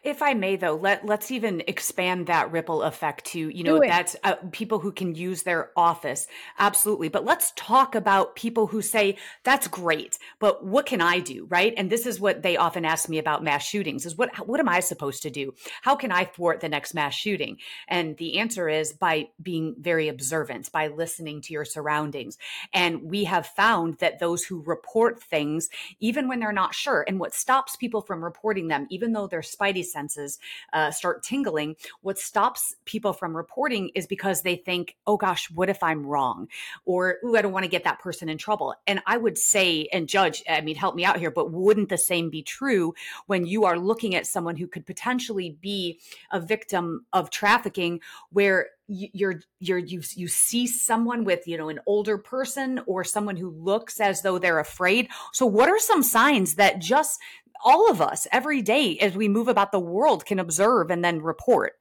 If 0.03 0.21
I 0.23 0.35
may, 0.35 0.57
though, 0.57 0.77
let 0.77 1.07
let's 1.07 1.31
even 1.31 1.63
expand 1.67 2.27
that 2.27 2.53
ripple 2.53 2.83
effect 2.83 3.25
to 3.27 3.39
you 3.39 3.65
know 3.65 3.81
that's 3.81 4.17
uh, 4.23 4.35
people 4.53 4.79
who 4.79 4.93
can 4.93 5.15
use 5.15 5.43
their 5.43 5.71
office, 5.77 6.27
absolutely. 6.59 7.09
But 7.09 7.25
let's 7.25 7.53
talk 7.57 7.95
about 7.95 8.37
people 8.37 8.67
who 8.67 8.83
say 8.83 9.17
that's 9.45 9.67
great, 9.67 10.19
but 10.39 10.65
what 10.65 10.87
can 10.87 11.01
I 11.01 11.21
do, 11.21 11.47
right? 11.49 11.73
And 11.77 11.89
this 11.89 12.05
is 12.07 12.21
what 12.21 12.43
they 12.43 12.57
often 12.57 12.85
ask 12.85 13.09
me 13.09 13.19
about 13.19 13.43
mass 13.43 13.65
shootings: 13.65 14.05
is 14.05 14.17
what 14.17 14.47
what 14.47 14.61
am 14.61 14.69
I 14.69 14.81
supposed 14.81 15.23
to 15.23 15.31
do? 15.31 15.55
How 15.83 15.97
can 15.97 16.13
I 16.13 16.25
thwart 16.25 16.61
the 16.61 16.69
next 16.69 16.93
mass 16.93 17.15
shooting? 17.15 17.59
And 17.89 18.17
the 18.19 18.39
answer 18.39 18.69
is 18.69 18.93
by 18.93 19.29
being 19.43 19.75
very 19.79 20.09
observant, 20.09 20.71
by 20.71 20.89
listening 20.89 21.41
to 21.43 21.53
your 21.53 21.65
surroundings. 21.65 22.37
And 22.73 23.05
we 23.05 23.25
have 23.25 23.47
found 23.47 23.99
that 23.99 24.19
those 24.19 24.45
who 24.45 24.63
report 24.63 25.23
things, 25.23 25.69
even 26.01 26.29
when 26.29 26.41
they're 26.41 26.53
not 26.53 26.75
sure, 26.75 27.05
and 27.07 27.19
what 27.19 27.35
stops 27.35 27.77
people 27.77 28.03
from 28.03 28.23
reporting 28.23 28.69
them, 28.69 28.87
even 28.91 29.13
though 29.13 29.27
their 29.27 29.43
spidey 29.55 29.85
senses 29.85 30.39
uh, 30.73 30.91
start 30.91 31.23
tingling, 31.23 31.77
what 32.03 32.19
stops 32.19 32.75
people 32.85 33.13
from 33.13 33.37
reporting 33.37 33.91
is 33.95 34.07
because 34.07 34.43
they 34.43 34.57
think, 34.57 34.97
oh 35.07 35.17
gosh, 35.17 35.51
what 35.51 35.69
if 35.69 35.83
I'm 35.83 36.07
wrong? 36.07 36.49
Or, 36.85 37.17
ooh, 37.25 37.37
I 37.37 37.43
don't 37.43 37.53
want 37.53 37.65
to 37.65 37.71
get 37.71 37.85
that 37.85 38.01
person 38.01 38.29
in 38.29 38.39
trouble. 38.39 38.75
And 38.87 39.01
I 39.07 39.17
would 39.17 39.39
say, 39.39 39.89
and 39.93 40.09
judge, 40.09 40.43
I 40.49 40.61
mean, 40.61 40.77
help 40.77 40.95
me 40.95 41.05
out 41.05 41.19
here, 41.19 41.31
but 41.31 41.53
wouldn't 41.53 41.89
the 41.89 41.99
same 41.99 42.31
be 42.31 42.43
true 42.43 42.95
when 43.27 43.47
you 43.47 43.65
are 43.65 43.79
looking 43.79 44.15
at 44.15 44.27
someone 44.27 44.57
who 44.57 44.67
could 44.67 44.87
potentially 44.87 45.57
be 45.61 46.01
a 46.33 46.41
victim 46.41 47.07
of 47.13 47.31
trafficking 47.31 48.01
where 48.31 48.69
you're 48.87 49.41
you're 49.61 49.79
you 49.79 50.03
you 50.15 50.29
see 50.29 50.67
someone 50.67 51.25
with 51.25 51.47
you 51.49 51.57
know 51.57 51.71
an 51.71 51.81
older 51.87 52.19
person 52.19 52.81
or 52.87 53.03
someone 53.03 53.37
who 53.37 53.49
looks 53.51 53.99
as 53.99 54.21
though 54.21 54.39
they're 54.39 54.59
afraid 54.59 55.09
so 55.33 55.47
what 55.47 55.71
are 55.71 55.79
some 55.79 56.03
signs 56.03 56.57
that 56.57 56.81
just 56.81 57.19
all 57.65 57.91
of 57.91 58.01
us 58.01 58.27
every 58.31 58.63
day 58.63 58.99
as 58.99 59.17
we 59.17 59.29
move 59.29 59.49
about 59.49 59.73
the 59.73 59.81
world 59.81 60.25
can 60.25 60.39
observe 60.39 60.91
and 60.91 61.05
then 61.05 61.23
report 61.23 61.73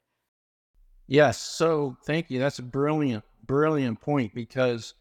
Yes. 1.08 1.38
So 1.40 1.98
thank 2.06 2.30
you. 2.30 2.40
That's 2.40 2.60
a 2.60 2.64
brilliant, 2.64 3.24
brilliant 3.46 4.02
point 4.02 4.34
because 4.34 4.94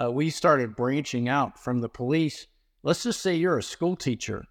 uh, 0.00 0.10
we 0.10 0.30
started 0.30 0.76
branching 0.76 1.28
out 1.28 1.58
from 1.58 1.80
the 1.80 1.88
police. 1.88 2.46
Let's 2.82 3.04
just 3.04 3.20
say 3.20 3.34
you're 3.34 3.58
a 3.58 3.62
school 3.62 3.96
teacher 3.96 4.44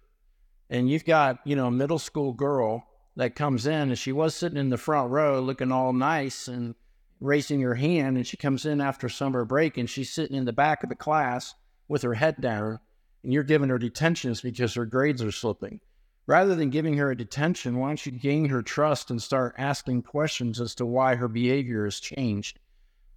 and 0.70 0.88
you've 0.88 1.04
got, 1.04 1.38
you 1.44 1.56
know, 1.56 1.66
a 1.66 1.70
middle 1.70 1.98
school 1.98 2.32
girl 2.32 2.84
that 3.16 3.36
comes 3.36 3.66
in 3.66 3.90
and 3.90 3.98
she 3.98 4.12
was 4.12 4.34
sitting 4.34 4.58
in 4.58 4.70
the 4.70 4.78
front 4.78 5.10
row 5.10 5.40
looking 5.40 5.70
all 5.70 5.92
nice 5.92 6.48
and 6.48 6.74
raising 7.20 7.60
her 7.60 7.74
hand. 7.74 8.16
And 8.16 8.26
she 8.26 8.36
comes 8.36 8.64
in 8.64 8.80
after 8.80 9.08
summer 9.08 9.44
break 9.44 9.76
and 9.76 9.88
she's 9.88 10.12
sitting 10.12 10.36
in 10.36 10.46
the 10.46 10.52
back 10.52 10.82
of 10.82 10.88
the 10.88 10.96
class 10.96 11.54
with 11.86 12.02
her 12.02 12.14
head 12.14 12.40
down 12.40 12.80
and 13.24 13.32
you're 13.32 13.42
giving 13.42 13.70
her 13.70 13.78
detentions 13.78 14.40
because 14.40 14.74
her 14.74 14.86
grades 14.86 15.22
are 15.22 15.32
slipping 15.32 15.80
rather 16.26 16.54
than 16.54 16.70
giving 16.70 16.96
her 16.96 17.10
a 17.10 17.16
detention, 17.16 17.78
why 17.78 17.88
don't 17.88 18.06
you 18.06 18.12
gain 18.12 18.48
her 18.48 18.62
trust 18.62 19.10
and 19.10 19.22
start 19.22 19.54
asking 19.58 20.02
questions 20.02 20.60
as 20.60 20.74
to 20.76 20.86
why 20.86 21.14
her 21.14 21.28
behavior 21.28 21.84
has 21.84 22.00
changed? 22.00 22.58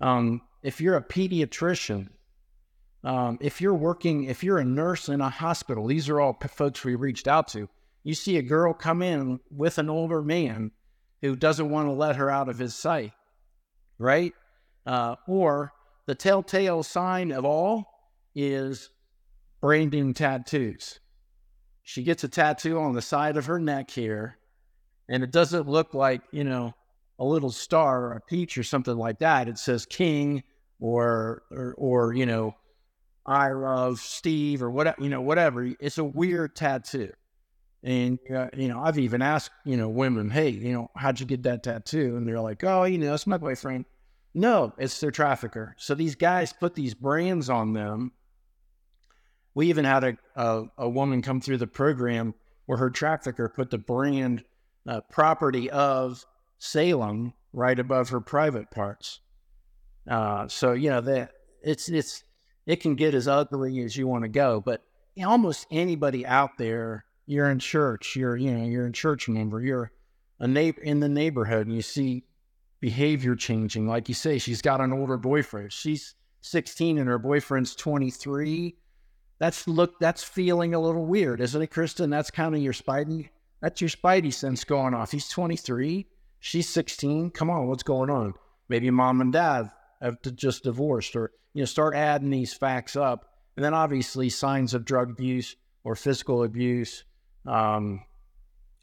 Um, 0.02 0.42
if 0.62 0.82
you're 0.82 0.98
a 0.98 1.04
pediatrician, 1.04 2.10
um, 3.04 3.38
if 3.42 3.62
you're 3.62 3.74
working, 3.74 4.26
if 4.26 4.44
you're 4.44 4.58
a 4.58 4.66
nurse 4.66 5.08
in 5.08 5.22
a 5.22 5.30
hospital, 5.30 5.88
these 5.88 6.10
are 6.10 6.20
all 6.20 6.34
p- 6.34 6.48
folks 6.48 6.84
we 6.84 6.96
reached 6.96 7.28
out 7.28 7.48
to. 7.50 7.70
You 8.04 8.14
see 8.14 8.38
a 8.38 8.42
girl 8.42 8.74
come 8.74 9.02
in 9.02 9.40
with 9.50 9.78
an 9.78 9.90
older 9.90 10.22
man 10.22 10.72
who 11.22 11.36
doesn't 11.36 11.70
want 11.70 11.88
to 11.88 11.94
let 11.94 12.16
her 12.18 12.30
out 12.30 12.50
of 12.50 12.60
his 12.60 12.76
sight, 12.76 13.14
right? 13.98 14.34
Uh, 14.86 15.16
or 15.28 15.74
the 16.06 16.16
telltale 16.16 16.84
sign 16.84 17.32
of 17.32 17.46
all 17.46 17.86
is 18.36 18.90
branding 19.62 20.14
tattoos 20.14 21.00
she 21.88 22.04
gets 22.04 22.26
a 22.26 22.28
tattoo 22.28 22.78
on 22.80 22.92
the 22.92 23.02
side 23.02 23.38
of 23.38 23.46
her 23.46 23.60
neck 23.60 23.90
here, 23.92 24.38
and 25.08 25.24
it 25.24 25.32
doesn't 25.32 25.70
look 25.70 25.94
like, 25.94 26.22
you 26.34 26.44
know, 26.44 26.74
a 27.18 27.24
little 27.24 27.50
star 27.50 28.08
or 28.08 28.12
a 28.12 28.20
peach 28.20 28.58
or 28.58 28.64
something 28.64 28.98
like 28.98 29.20
that. 29.20 29.48
It 29.48 29.58
says 29.58 29.86
King 29.86 30.44
or 30.82 31.44
or, 31.50 31.76
or 31.78 32.14
you 32.14 32.26
know, 32.26 32.56
I 33.26 33.54
love 33.54 34.00
Steve 34.02 34.62
or 34.62 34.70
whatever, 34.70 35.02
you 35.02 35.08
know, 35.08 35.22
whatever. 35.22 35.64
It's 35.80 35.98
a 35.98 36.04
weird 36.04 36.58
tattoo. 36.58 37.14
And 37.84 38.20
uh, 38.36 38.50
you 38.54 38.68
know, 38.68 38.82
I've 38.84 39.00
even 39.00 39.22
asked, 39.22 39.52
you 39.64 39.78
know, 39.78 39.88
women, 39.88 40.30
"Hey, 40.30 40.50
you 40.50 40.74
know, 40.74 40.92
how'd 40.94 41.22
you 41.22 41.26
get 41.26 41.44
that 41.44 41.64
tattoo?" 41.64 42.18
And 42.18 42.28
they're 42.28 42.42
like, 42.42 42.66
"Oh, 42.66 42.84
you 42.84 42.98
know, 42.98 43.14
it's 43.14 43.26
my 43.26 43.38
boyfriend." 43.38 43.86
No, 44.34 44.74
it's 44.78 45.00
their 45.00 45.12
trafficker. 45.12 45.74
So 45.80 45.96
these 45.96 46.16
guys 46.16 46.52
put 46.52 46.76
these 46.76 46.94
brands 46.94 47.50
on 47.50 47.72
them 47.72 48.12
we 49.58 49.70
even 49.70 49.86
had 49.86 50.04
a, 50.04 50.18
a, 50.36 50.64
a 50.78 50.88
woman 50.88 51.24
come 51.24 51.42
through 51.42 51.58
the 51.58 51.66
program 51.66 52.36
where 52.68 52.78
her 52.78 52.92
trafficker 52.92 53.50
put 53.50 53.72
the 53.72 53.78
brand 53.80 54.44
uh, 54.88 55.02
property 55.10 55.68
of 55.72 56.24
Salem 56.60 57.34
right 57.54 57.80
above 57.80 58.10
her 58.10 58.22
private 58.22 58.70
parts. 58.70 59.20
Uh, 60.08 60.48
so 60.48 60.74
you 60.74 60.92
know 60.92 61.02
that 61.02 61.32
it's 61.64 61.90
it's 61.90 62.24
it 62.68 62.82
can 62.82 62.94
get 62.94 63.16
as 63.16 63.28
ugly 63.28 63.80
as 63.80 63.98
you 63.98 64.06
want 64.06 64.26
to 64.26 64.30
go, 64.30 64.62
but 64.62 64.84
almost 65.26 65.66
anybody 65.72 66.24
out 66.24 66.52
there, 66.60 67.06
you're 67.26 67.50
in 67.50 67.58
church, 67.58 68.16
you're 68.16 68.38
you 68.38 68.52
know 68.52 68.64
you're 68.64 68.86
a 68.86 68.92
church 68.92 69.28
member, 69.28 69.60
you're 69.60 69.92
a 70.40 70.48
neighbor 70.48 70.82
in 70.82 71.00
the 71.00 71.10
neighborhood, 71.10 71.66
and 71.66 71.76
you 71.76 71.82
see 71.82 72.26
behavior 72.80 73.36
changing. 73.36 73.88
Like 73.88 74.08
you 74.08 74.14
say, 74.14 74.38
she's 74.38 74.62
got 74.62 74.82
an 74.82 74.94
older 74.94 75.18
boyfriend. 75.18 75.74
She's 75.74 76.14
16 76.42 77.00
and 77.00 77.08
her 77.08 77.18
boyfriend's 77.18 77.74
23 77.76 78.78
that's 79.40 79.68
look 79.68 80.00
that's 80.00 80.24
feeling 80.24 80.74
a 80.74 80.80
little 80.80 81.06
weird, 81.06 81.42
isn't 81.42 81.62
it, 81.62 81.68
Kristen? 81.68 82.10
That's 82.10 82.32
of 82.56 82.62
your 82.62 82.74
spidey 82.74 83.30
that's 83.62 83.82
your 83.82 83.90
spidey 83.90 84.34
sense 84.34 84.64
going 84.64 84.94
off. 84.94 85.12
He's 85.12 85.30
23, 85.30 86.06
she's 86.40 86.70
16. 86.70 87.32
Come 87.32 87.50
on, 87.50 87.68
what's 87.68 87.84
going 87.84 88.10
on? 88.10 88.34
Maybe 88.70 88.90
mom 88.92 89.22
and 89.22 89.34
dad 89.34 89.72
have 90.02 90.22
just 90.36 90.64
divorced, 90.64 91.16
or 91.16 91.32
you 91.54 91.62
know, 91.62 91.66
start 91.66 91.96
adding 91.96 92.30
these 92.30 92.54
facts 92.54 92.96
up, 92.96 93.26
and 93.56 93.66
then 93.66 93.74
obviously 93.74 94.30
signs 94.30 94.74
of 94.74 94.86
drug 94.86 95.12
abuse 95.12 95.56
or 95.84 95.96
physical 95.96 96.44
abuse. 96.44 97.04
Um, 97.46 98.04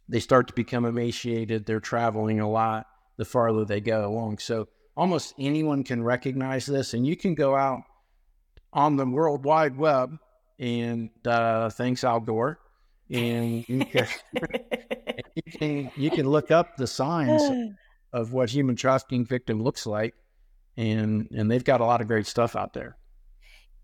they 0.09 0.21
start 0.21 0.49
to 0.49 0.55
become 0.55 0.85
emaciated. 0.85 1.67
They're 1.67 1.81
traveling 1.81 2.41
a 2.41 2.51
lot 2.51 2.87
the 3.17 3.25
farther 3.25 3.65
they 3.65 3.81
go 3.81 4.09
along. 4.09 4.39
So 4.39 4.69
almost 4.97 5.35
anyone 5.39 5.85
can 5.85 6.03
recognize 6.03 6.67
this, 6.67 6.95
and 6.95 7.07
you 7.07 7.17
can 7.17 7.35
go 7.35 7.55
out 7.55 7.83
on 8.73 8.97
the 8.97 9.07
World 9.07 9.45
Wide 9.45 9.77
Web 9.77 10.19
and 10.59 11.11
uh, 11.27 11.71
thanks 11.71 12.05
Al 12.05 12.21
Gore, 12.21 12.59
and 13.11 13.69
you 13.69 13.85
can, 13.85 14.07
you 15.35 15.59
can 15.59 15.91
you 15.97 16.11
can 16.11 16.29
look 16.29 16.51
up 16.51 16.77
the 16.77 16.87
signs 16.87 17.43
of 18.13 18.33
what 18.33 18.51
human 18.51 18.77
trafficking 18.77 19.25
victim 19.25 19.63
looks 19.63 19.87
like, 19.87 20.15
and 20.77 21.29
and 21.31 21.51
they've 21.51 21.65
got 21.65 21.81
a 21.81 21.85
lot 21.85 22.01
of 22.01 22.07
great 22.07 22.27
stuff 22.27 22.57
out 22.57 22.73
there. 22.73 22.97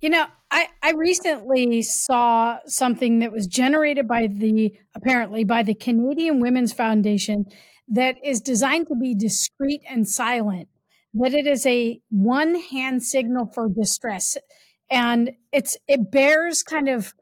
You 0.00 0.08
know, 0.08 0.26
I, 0.50 0.68
I 0.82 0.92
recently 0.92 1.82
saw 1.82 2.58
something 2.64 3.18
that 3.18 3.32
was 3.32 3.46
generated 3.46 4.08
by 4.08 4.28
the 4.28 4.72
apparently 4.94 5.44
by 5.44 5.62
the 5.62 5.74
Canadian 5.74 6.40
Women's 6.40 6.72
Foundation 6.72 7.44
that 7.88 8.16
is 8.24 8.40
designed 8.40 8.86
to 8.88 8.94
be 8.94 9.14
discreet 9.14 9.82
and 9.88 10.08
silent, 10.08 10.68
that 11.12 11.34
it 11.34 11.46
is 11.46 11.66
a 11.66 12.00
one 12.08 12.54
hand 12.54 13.02
signal 13.02 13.50
for 13.52 13.68
distress. 13.68 14.38
And 14.90 15.32
it's 15.52 15.76
it 15.88 16.10
bears 16.10 16.62
kind 16.62 16.88
of 16.88 17.14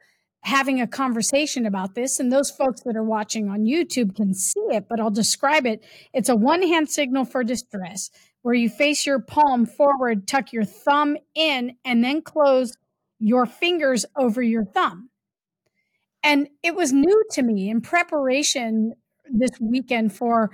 having 0.43 0.81
a 0.81 0.87
conversation 0.87 1.67
about 1.67 1.95
this. 1.95 2.19
And 2.19 2.33
those 2.33 2.51
folks 2.51 2.83
that 2.83 2.97
are 2.97 3.05
watching 3.05 3.49
on 3.49 3.65
YouTube 3.65 4.15
can 4.17 4.33
see 4.35 4.61
it, 4.71 4.87
but 4.89 5.01
I'll 5.01 5.11
describe 5.11 5.67
it. 5.67 5.85
It's 6.15 6.29
a 6.29 6.37
one 6.37 6.63
hand 6.63 6.89
signal 6.89 7.25
for 7.25 7.45
distress 7.45 8.11
where 8.43 8.55
you 8.55 8.69
face 8.71 9.05
your 9.05 9.21
palm 9.21 9.67
forward, 9.67 10.27
tuck 10.27 10.53
your 10.53 10.65
thumb 10.65 11.17
in, 11.35 11.77
and 11.85 12.03
then 12.03 12.23
close 12.23 12.77
your 13.19 13.47
fingers 13.47 14.07
over 14.17 14.41
your 14.41 14.65
thumb. 14.65 15.11
And 16.23 16.49
it 16.63 16.75
was 16.75 16.93
new 16.93 17.25
to 17.33 17.43
me 17.43 17.69
in 17.69 17.81
preparation 17.81 18.95
this 19.31 19.51
weekend 19.61 20.13
for 20.13 20.51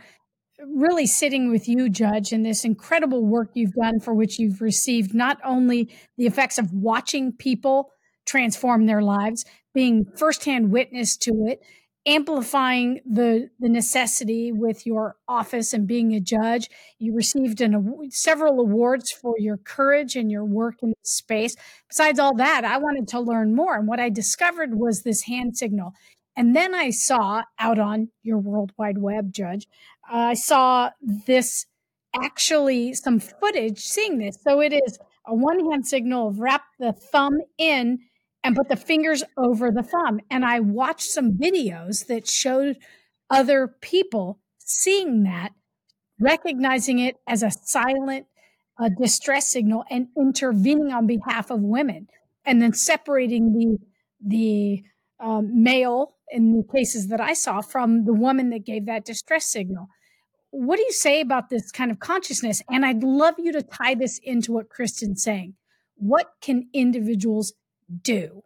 really 0.59 1.07
sitting 1.07 1.51
with 1.51 1.69
you, 1.69 1.89
Judge, 1.89 2.33
and 2.33 2.45
this 2.45 2.65
incredible 2.65 3.25
work 3.25 3.51
you've 3.55 3.75
done 3.75 4.01
for 4.01 4.15
which 4.15 4.39
you've 4.39 4.61
received 4.61 5.15
not 5.15 5.39
only 5.45 5.95
the 6.17 6.27
effects 6.27 6.59
of 6.59 6.73
watching 6.73 7.33
people 7.33 7.91
transform 8.27 8.87
their 8.87 9.03
lives, 9.03 9.45
being 9.75 10.07
firsthand 10.17 10.71
witness 10.71 11.17
to 11.17 11.33
it, 11.47 11.61
amplifying 12.07 13.01
the 13.07 13.49
the 13.59 13.69
necessity 13.69 14.53
with 14.53 14.85
your 14.87 15.17
office 15.27 15.73
and 15.73 15.87
being 15.87 16.15
a 16.15 16.21
judge. 16.21 16.69
You 16.99 17.15
received 17.15 17.61
an 17.61 18.11
several 18.11 18.61
awards 18.61 19.11
for 19.11 19.35
your 19.39 19.57
courage 19.57 20.15
and 20.15 20.31
your 20.31 20.45
work 20.45 20.77
in 20.83 20.91
this 20.91 21.15
space. 21.15 21.57
Besides 21.89 22.19
all 22.19 22.35
that, 22.37 22.65
I 22.65 22.79
wanted 22.79 23.09
to 23.09 23.21
learn 23.21 23.55
more, 23.55 23.77
and 23.77 23.89
what 23.89 24.01
I 24.01 24.11
discovered 24.11 24.75
was 24.75 25.03
this 25.03 25.23
hand 25.23 25.57
signal. 25.57 25.95
And 26.37 26.55
then 26.55 26.75
I 26.75 26.91
saw 26.91 27.45
out 27.61 27.79
on 27.79 28.09
your 28.23 28.39
World 28.39 28.73
Wide 28.77 28.99
Web, 28.99 29.33
Judge, 29.33 29.69
I 30.11 30.35
saw 30.35 30.91
this 31.27 31.67
actually 32.15 32.95
some 32.95 33.19
footage 33.19 33.81
seeing 33.81 34.19
this. 34.19 34.39
So 34.43 34.61
it 34.61 34.73
is 34.73 34.99
a 35.27 35.35
one 35.35 35.71
hand 35.71 35.87
signal 35.87 36.29
of 36.29 36.39
wrap 36.39 36.63
the 36.79 36.93
thumb 36.93 37.39
in 37.59 37.99
and 38.43 38.55
put 38.55 38.69
the 38.69 38.77
fingers 38.77 39.25
over 39.37 39.71
the 39.71 39.83
thumb. 39.83 40.21
And 40.31 40.45
I 40.45 40.61
watched 40.61 41.11
some 41.11 41.33
videos 41.33 42.07
that 42.07 42.29
showed 42.29 42.77
other 43.31 43.75
people 43.81 44.39
seeing 44.59 45.23
that, 45.25 45.51
recognizing 46.21 46.99
it 46.99 47.17
as 47.27 47.43
a 47.43 47.51
silent 47.51 48.27
uh, 48.79 48.91
distress 49.01 49.49
signal 49.49 49.85
and 49.91 50.09
intervening 50.17 50.93
on 50.93 51.07
behalf 51.07 51.51
of 51.51 51.61
women, 51.61 52.09
and 52.45 52.61
then 52.61 52.73
separating 52.73 53.53
the 53.53 53.79
the 54.27 54.83
um, 55.21 55.63
male 55.63 56.17
in 56.31 56.57
the 56.57 56.65
cases 56.73 57.09
that 57.09 57.21
I 57.21 57.33
saw 57.35 57.61
from 57.61 58.05
the 58.05 58.15
woman 58.15 58.51
that 58.51 58.65
gave 58.65 58.87
that 58.87 59.05
distress 59.05 59.47
signal. 59.47 59.89
What 60.51 60.77
do 60.77 60.83
you 60.83 60.93
say 60.93 61.21
about 61.21 61.49
this 61.51 61.73
kind 61.73 61.91
of 61.91 61.99
consciousness? 61.99 62.63
And 62.71 62.87
I'd 62.87 63.03
love 63.03 63.35
you 63.39 63.53
to 63.53 63.63
tie 63.63 63.95
this 63.95 64.21
into 64.23 64.53
what 64.53 64.69
Kristen's 64.69 65.23
saying. 65.23 65.55
What 65.97 66.27
can 66.41 66.69
individuals 66.73 67.55
do? 68.03 68.43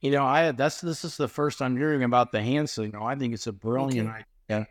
You 0.00 0.10
know, 0.10 0.24
I 0.24 0.50
that's 0.50 0.80
this 0.80 1.04
is 1.04 1.16
the 1.16 1.28
first 1.28 1.62
I'm 1.62 1.76
hearing 1.76 2.02
about 2.02 2.32
the 2.32 2.42
hand 2.42 2.68
signal. 2.68 3.06
I 3.06 3.14
think 3.14 3.34
it's 3.34 3.46
a 3.46 3.52
brilliant 3.52 4.10
idea. 4.10 4.66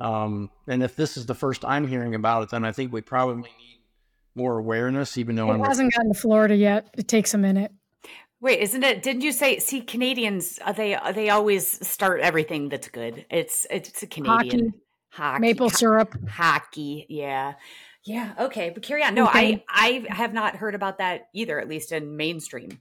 Um, 0.00 0.50
and 0.66 0.82
if 0.82 0.96
this 0.96 1.18
is 1.18 1.26
the 1.26 1.34
first 1.34 1.64
I'm 1.64 1.86
hearing 1.86 2.14
about 2.14 2.44
it, 2.44 2.50
then 2.50 2.64
I 2.64 2.72
think 2.72 2.90
we 2.90 3.02
probably 3.02 3.42
need 3.42 3.80
more 4.34 4.58
awareness. 4.58 5.18
Even 5.18 5.36
though 5.36 5.50
it 5.50 5.54
I'm 5.54 5.64
hasn't 5.64 5.92
gotten 5.92 6.12
to 6.12 6.18
Florida 6.18 6.56
yet, 6.56 6.88
it 6.96 7.08
takes 7.08 7.34
a 7.34 7.38
minute. 7.38 7.72
Wait, 8.40 8.60
isn't 8.60 8.82
it? 8.82 9.02
Didn't 9.02 9.22
you 9.22 9.32
say? 9.32 9.58
See, 9.58 9.82
Canadians 9.82 10.58
uh, 10.64 10.72
they 10.72 10.94
uh, 10.94 11.12
they 11.12 11.30
always 11.30 11.86
start 11.86 12.20
everything 12.20 12.68
that's 12.68 12.88
good. 12.88 13.26
It's 13.30 13.66
it's 13.70 14.02
a 14.02 14.06
Canadian 14.06 14.66
hockey, 14.66 14.72
hockey 15.10 15.40
maple 15.40 15.70
syrup, 15.70 16.14
hockey. 16.28 17.06
Yeah, 17.08 17.54
yeah. 18.04 18.32
Okay, 18.38 18.70
but 18.70 18.82
carry 18.82 19.04
on. 19.04 19.14
No, 19.14 19.26
okay. 19.28 19.64
I 19.68 20.04
I 20.08 20.14
have 20.14 20.32
not 20.32 20.56
heard 20.56 20.74
about 20.74 20.98
that 20.98 21.28
either. 21.34 21.60
At 21.60 21.68
least 21.68 21.92
in 21.92 22.16
mainstream. 22.16 22.80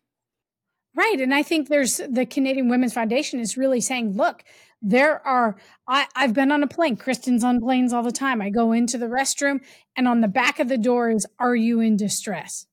Right. 0.95 1.19
And 1.19 1.33
I 1.33 1.43
think 1.43 1.69
there's 1.69 2.01
the 2.09 2.25
Canadian 2.25 2.67
Women's 2.67 2.93
Foundation 2.93 3.39
is 3.39 3.55
really 3.55 3.79
saying, 3.79 4.17
look, 4.17 4.43
there 4.81 5.25
are, 5.25 5.55
I, 5.87 6.07
I've 6.15 6.33
been 6.33 6.51
on 6.51 6.63
a 6.63 6.67
plane. 6.67 6.97
Kristen's 6.97 7.43
on 7.43 7.61
planes 7.61 7.93
all 7.93 8.03
the 8.03 8.11
time. 8.11 8.41
I 8.41 8.49
go 8.49 8.71
into 8.71 8.97
the 8.97 9.05
restroom 9.05 9.59
and 9.95 10.07
on 10.07 10.21
the 10.21 10.27
back 10.27 10.59
of 10.59 10.67
the 10.67 10.77
door 10.77 11.11
is, 11.11 11.27
are 11.39 11.55
you 11.55 11.79
in 11.79 11.95
distress? 11.95 12.65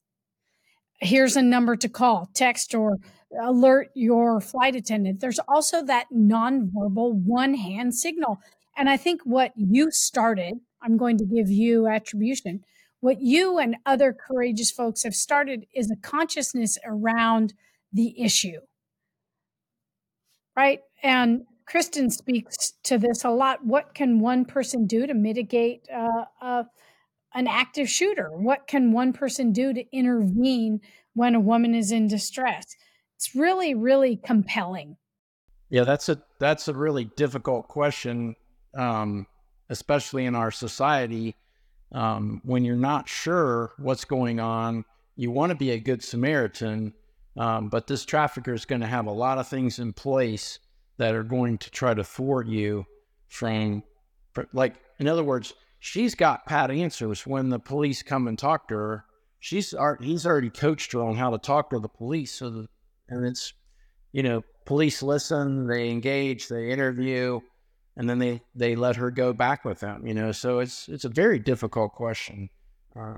Here's 1.00 1.36
a 1.36 1.42
number 1.42 1.76
to 1.76 1.88
call, 1.88 2.30
text, 2.34 2.74
or 2.74 2.98
alert 3.42 3.90
your 3.94 4.40
flight 4.40 4.74
attendant. 4.74 5.20
There's 5.20 5.40
also 5.40 5.84
that 5.84 6.06
nonverbal 6.14 7.14
one 7.14 7.54
hand 7.54 7.94
signal. 7.94 8.40
And 8.76 8.88
I 8.88 8.96
think 8.96 9.22
what 9.24 9.52
you 9.56 9.90
started, 9.90 10.54
I'm 10.82 10.96
going 10.96 11.18
to 11.18 11.24
give 11.24 11.50
you 11.50 11.86
attribution. 11.86 12.64
What 13.00 13.20
you 13.20 13.58
and 13.58 13.76
other 13.84 14.14
courageous 14.14 14.70
folks 14.70 15.02
have 15.02 15.14
started 15.14 15.66
is 15.74 15.90
a 15.90 15.96
consciousness 15.96 16.78
around 16.84 17.54
the 17.92 18.20
issue. 18.20 18.60
Right? 20.56 20.80
And 21.02 21.42
Kristen 21.66 22.10
speaks 22.10 22.72
to 22.84 22.96
this 22.96 23.24
a 23.24 23.30
lot. 23.30 23.64
What 23.64 23.94
can 23.94 24.20
one 24.20 24.44
person 24.44 24.86
do 24.86 25.06
to 25.06 25.14
mitigate 25.14 25.86
uh, 25.94 26.24
uh, 26.40 26.64
an 27.36 27.46
active 27.46 27.88
shooter? 27.88 28.30
What 28.32 28.66
can 28.66 28.92
one 28.92 29.12
person 29.12 29.52
do 29.52 29.72
to 29.72 29.84
intervene 29.92 30.80
when 31.14 31.34
a 31.34 31.40
woman 31.40 31.74
is 31.74 31.92
in 31.92 32.08
distress? 32.08 32.74
It's 33.14 33.36
really, 33.36 33.74
really 33.74 34.16
compelling. 34.16 34.96
Yeah, 35.68 35.84
that's 35.84 36.08
a 36.08 36.20
that's 36.38 36.68
a 36.68 36.74
really 36.74 37.04
difficult 37.16 37.68
question, 37.68 38.36
um, 38.76 39.26
especially 39.68 40.24
in 40.24 40.34
our 40.34 40.50
society. 40.50 41.36
Um, 41.92 42.40
when 42.44 42.64
you're 42.64 42.76
not 42.76 43.08
sure 43.08 43.72
what's 43.78 44.04
going 44.04 44.40
on, 44.40 44.84
you 45.14 45.30
want 45.30 45.50
to 45.50 45.56
be 45.56 45.70
a 45.70 45.78
good 45.78 46.02
Samaritan, 46.02 46.94
um, 47.36 47.68
but 47.68 47.86
this 47.86 48.04
trafficker 48.04 48.52
is 48.52 48.64
going 48.64 48.80
to 48.80 48.86
have 48.86 49.06
a 49.06 49.12
lot 49.12 49.38
of 49.38 49.46
things 49.46 49.78
in 49.78 49.92
place 49.92 50.58
that 50.98 51.14
are 51.14 51.22
going 51.22 51.58
to 51.58 51.70
try 51.70 51.94
to 51.94 52.02
thwart 52.02 52.46
you 52.46 52.86
from, 53.28 53.82
like, 54.52 54.74
in 54.98 55.08
other 55.08 55.24
words, 55.24 55.54
she's 55.78 56.14
got 56.14 56.46
pat 56.46 56.70
answers 56.70 57.26
when 57.26 57.50
the 57.50 57.58
police 57.58 58.02
come 58.02 58.28
and 58.28 58.38
talk 58.38 58.68
to 58.68 58.74
her. 58.74 59.04
She's 59.38 59.74
he's 60.00 60.26
already 60.26 60.50
coached 60.50 60.92
her 60.92 61.02
on 61.02 61.16
how 61.16 61.30
to 61.30 61.38
talk 61.38 61.70
to 61.70 61.78
the 61.78 61.88
police. 61.88 62.32
So, 62.32 62.50
the, 62.50 62.68
and 63.08 63.24
it's, 63.24 63.52
you 64.12 64.22
know, 64.22 64.42
police 64.64 65.02
listen, 65.02 65.66
they 65.66 65.90
engage, 65.90 66.48
they 66.48 66.70
interview, 66.70 67.40
and 67.96 68.08
then 68.08 68.18
they 68.18 68.42
they 68.54 68.74
let 68.74 68.96
her 68.96 69.10
go 69.10 69.32
back 69.32 69.64
with 69.64 69.80
them. 69.80 70.06
You 70.06 70.14
know, 70.14 70.32
so 70.32 70.58
it's 70.58 70.88
it's 70.88 71.04
a 71.04 71.08
very 71.10 71.38
difficult 71.38 71.92
question. 71.92 72.50
Uh, 72.98 73.16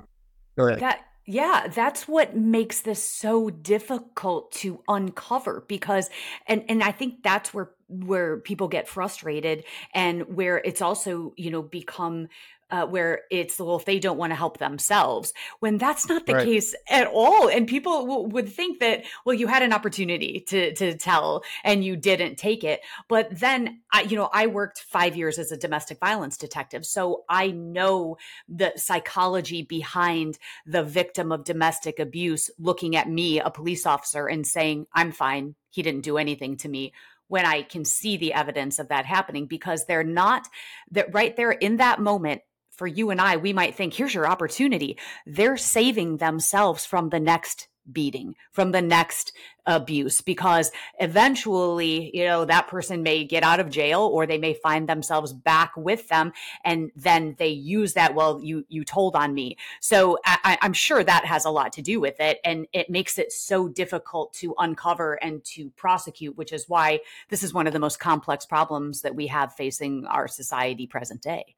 that 0.80 1.00
yeah, 1.30 1.66
that's 1.68 2.08
what 2.08 2.34
makes 2.34 2.80
this 2.80 3.06
so 3.06 3.50
difficult 3.50 4.50
to 4.52 4.82
uncover 4.88 5.62
because 5.68 6.08
and 6.46 6.64
and 6.70 6.82
I 6.82 6.90
think 6.90 7.22
that's 7.22 7.52
where 7.52 7.70
where 7.86 8.38
people 8.38 8.66
get 8.66 8.88
frustrated 8.88 9.64
and 9.92 10.34
where 10.34 10.56
it's 10.64 10.80
also, 10.80 11.34
you 11.36 11.50
know, 11.50 11.60
become 11.60 12.28
uh, 12.70 12.86
where 12.86 13.22
it's 13.30 13.58
well 13.58 13.76
if 13.76 13.84
they 13.84 13.98
don't 13.98 14.18
want 14.18 14.30
to 14.30 14.36
help 14.36 14.58
themselves 14.58 15.32
when 15.60 15.78
that's 15.78 16.08
not 16.08 16.26
the 16.26 16.34
right. 16.34 16.44
case 16.44 16.74
at 16.88 17.06
all 17.06 17.48
and 17.48 17.66
people 17.66 18.06
w- 18.06 18.28
would 18.28 18.48
think 18.48 18.80
that 18.80 19.04
well 19.24 19.34
you 19.34 19.46
had 19.46 19.62
an 19.62 19.72
opportunity 19.72 20.44
to 20.46 20.74
to 20.74 20.96
tell 20.96 21.42
and 21.64 21.84
you 21.84 21.96
didn't 21.96 22.36
take 22.36 22.64
it 22.64 22.80
but 23.08 23.28
then 23.30 23.80
I, 23.92 24.02
you 24.02 24.16
know 24.16 24.28
i 24.32 24.46
worked 24.46 24.80
five 24.80 25.16
years 25.16 25.38
as 25.38 25.52
a 25.52 25.56
domestic 25.56 25.98
violence 25.98 26.36
detective 26.36 26.84
so 26.84 27.24
i 27.28 27.50
know 27.50 28.16
the 28.48 28.72
psychology 28.76 29.62
behind 29.62 30.38
the 30.66 30.82
victim 30.82 31.32
of 31.32 31.44
domestic 31.44 31.98
abuse 31.98 32.50
looking 32.58 32.96
at 32.96 33.08
me 33.08 33.40
a 33.40 33.50
police 33.50 33.86
officer 33.86 34.26
and 34.26 34.46
saying 34.46 34.86
i'm 34.92 35.12
fine 35.12 35.54
he 35.70 35.82
didn't 35.82 36.02
do 36.02 36.18
anything 36.18 36.56
to 36.58 36.68
me 36.68 36.92
when 37.28 37.44
I 37.44 37.62
can 37.62 37.84
see 37.84 38.16
the 38.16 38.32
evidence 38.32 38.78
of 38.78 38.88
that 38.88 39.06
happening 39.06 39.46
because 39.46 39.84
they're 39.84 40.02
not 40.02 40.48
that 40.90 41.12
right 41.14 41.36
there 41.36 41.52
in 41.52 41.76
that 41.76 42.00
moment 42.00 42.40
for 42.78 42.86
you 42.86 43.10
and 43.10 43.20
I, 43.20 43.36
we 43.36 43.52
might 43.52 43.74
think, 43.74 43.92
here's 43.92 44.14
your 44.14 44.26
opportunity. 44.26 44.96
They're 45.26 45.56
saving 45.56 46.18
themselves 46.18 46.86
from 46.86 47.10
the 47.10 47.20
next 47.20 47.68
beating, 47.90 48.34
from 48.52 48.70
the 48.72 48.82
next 48.82 49.32
abuse, 49.66 50.20
because 50.20 50.70
eventually, 51.00 52.10
you 52.14 52.24
know, 52.24 52.44
that 52.44 52.68
person 52.68 53.02
may 53.02 53.24
get 53.24 53.42
out 53.42 53.60
of 53.60 53.70
jail 53.70 54.02
or 54.02 54.26
they 54.26 54.38
may 54.38 54.52
find 54.52 54.88
themselves 54.88 55.32
back 55.32 55.72
with 55.76 56.06
them. 56.08 56.32
And 56.64 56.90
then 56.94 57.34
they 57.38 57.48
use 57.48 57.94
that, 57.94 58.14
well, 58.14 58.40
you, 58.42 58.64
you 58.68 58.84
told 58.84 59.16
on 59.16 59.34
me. 59.34 59.56
So 59.80 60.18
I, 60.24 60.58
I'm 60.60 60.74
sure 60.74 61.02
that 61.02 61.24
has 61.24 61.46
a 61.46 61.50
lot 61.50 61.72
to 61.72 61.82
do 61.82 61.98
with 61.98 62.20
it. 62.20 62.38
And 62.44 62.66
it 62.72 62.90
makes 62.90 63.18
it 63.18 63.32
so 63.32 63.68
difficult 63.68 64.34
to 64.34 64.54
uncover 64.58 65.14
and 65.14 65.42
to 65.46 65.70
prosecute, 65.70 66.36
which 66.36 66.52
is 66.52 66.68
why 66.68 67.00
this 67.30 67.42
is 67.42 67.54
one 67.54 67.66
of 67.66 67.72
the 67.72 67.78
most 67.78 67.98
complex 67.98 68.46
problems 68.46 69.00
that 69.00 69.16
we 69.16 69.26
have 69.28 69.54
facing 69.54 70.04
our 70.06 70.28
society 70.28 70.86
present 70.86 71.22
day. 71.22 71.56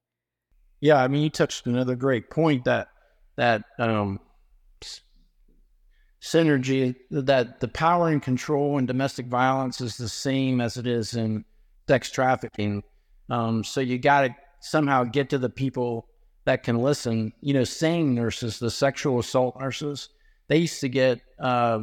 Yeah, 0.80 0.96
I 0.96 1.08
mean, 1.08 1.22
you 1.22 1.30
touched 1.30 1.66
another 1.66 1.96
great 1.96 2.30
point 2.30 2.64
that 2.64 2.88
that 3.36 3.64
um, 3.78 4.20
synergy 6.20 6.94
that 7.10 7.60
the 7.60 7.68
power 7.68 8.08
and 8.08 8.22
control 8.22 8.78
in 8.78 8.86
domestic 8.86 9.26
violence 9.26 9.80
is 9.80 9.96
the 9.96 10.08
same 10.08 10.60
as 10.60 10.76
it 10.76 10.86
is 10.86 11.14
in 11.14 11.44
sex 11.88 12.10
trafficking. 12.10 12.82
Um, 13.28 13.64
so 13.64 13.80
you 13.80 13.98
got 13.98 14.22
to 14.22 14.34
somehow 14.60 15.04
get 15.04 15.30
to 15.30 15.38
the 15.38 15.48
people 15.48 16.06
that 16.44 16.62
can 16.62 16.78
listen. 16.78 17.32
You 17.40 17.54
know, 17.54 17.64
SANE 17.64 18.14
nurses, 18.14 18.58
the 18.58 18.70
sexual 18.70 19.18
assault 19.18 19.58
nurses, 19.58 20.08
they 20.48 20.58
used 20.58 20.80
to 20.80 20.88
get 20.88 21.20
uh, 21.38 21.80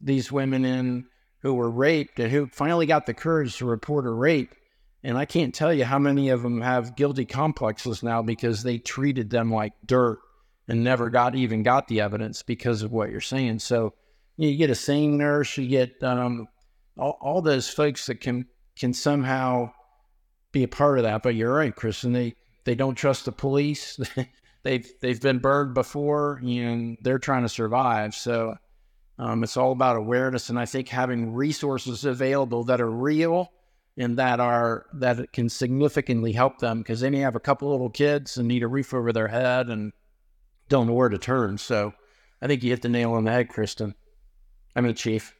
these 0.00 0.32
women 0.32 0.64
in 0.64 1.06
who 1.40 1.54
were 1.54 1.70
raped 1.70 2.18
and 2.18 2.30
who 2.30 2.46
finally 2.46 2.86
got 2.86 3.06
the 3.06 3.14
courage 3.14 3.56
to 3.58 3.66
report 3.66 4.06
a 4.06 4.10
rape. 4.10 4.54
And 5.04 5.18
I 5.18 5.24
can't 5.24 5.54
tell 5.54 5.72
you 5.74 5.84
how 5.84 5.98
many 5.98 6.28
of 6.28 6.42
them 6.42 6.60
have 6.60 6.96
guilty 6.96 7.24
complexes 7.24 8.02
now 8.02 8.22
because 8.22 8.62
they 8.62 8.78
treated 8.78 9.30
them 9.30 9.52
like 9.52 9.72
dirt 9.84 10.20
and 10.68 10.84
never 10.84 11.10
got 11.10 11.34
even 11.34 11.62
got 11.62 11.88
the 11.88 12.00
evidence 12.00 12.42
because 12.42 12.82
of 12.82 12.92
what 12.92 13.10
you're 13.10 13.20
saying. 13.20 13.58
So 13.58 13.94
you 14.36 14.56
get 14.56 14.70
a 14.70 14.74
SANE 14.74 15.18
nurse, 15.18 15.56
you 15.58 15.66
get 15.66 16.02
um, 16.02 16.46
all, 16.96 17.18
all 17.20 17.42
those 17.42 17.68
folks 17.68 18.06
that 18.06 18.20
can 18.20 18.46
can 18.76 18.94
somehow 18.94 19.70
be 20.52 20.62
a 20.62 20.68
part 20.68 20.98
of 20.98 21.04
that. 21.04 21.22
But 21.22 21.34
you're 21.34 21.54
right, 21.54 21.74
Kristen. 21.74 22.12
They 22.12 22.34
they 22.64 22.74
don't 22.74 22.94
trust 22.94 23.24
the 23.24 23.32
police. 23.32 23.98
they've 24.62 24.88
they've 25.00 25.20
been 25.20 25.38
burned 25.38 25.74
before, 25.74 26.40
and 26.42 26.96
they're 27.02 27.18
trying 27.18 27.42
to 27.42 27.48
survive. 27.48 28.14
So 28.14 28.56
um, 29.18 29.42
it's 29.42 29.56
all 29.56 29.72
about 29.72 29.96
awareness, 29.96 30.48
and 30.48 30.58
I 30.58 30.66
think 30.66 30.88
having 30.88 31.34
resources 31.34 32.04
available 32.04 32.64
that 32.64 32.80
are 32.80 32.90
real 32.90 33.50
and 33.96 34.16
that 34.18 34.40
are 34.40 34.86
that 34.94 35.32
can 35.32 35.48
significantly 35.48 36.32
help 36.32 36.58
them 36.58 36.78
because 36.78 37.00
they 37.00 37.10
may 37.10 37.18
have 37.20 37.36
a 37.36 37.40
couple 37.40 37.70
little 37.70 37.90
kids 37.90 38.36
and 38.36 38.48
need 38.48 38.62
a 38.62 38.68
roof 38.68 38.94
over 38.94 39.12
their 39.12 39.28
head 39.28 39.68
and 39.68 39.92
don't 40.68 40.86
know 40.86 40.94
where 40.94 41.08
to 41.08 41.18
turn. 41.18 41.58
So 41.58 41.92
I 42.40 42.46
think 42.46 42.62
you 42.62 42.70
hit 42.70 42.82
the 42.82 42.88
nail 42.88 43.12
on 43.12 43.24
the 43.24 43.30
head, 43.32 43.48
Kristen. 43.48 43.94
I 44.74 44.80
mean, 44.80 44.94
Chief. 44.94 45.34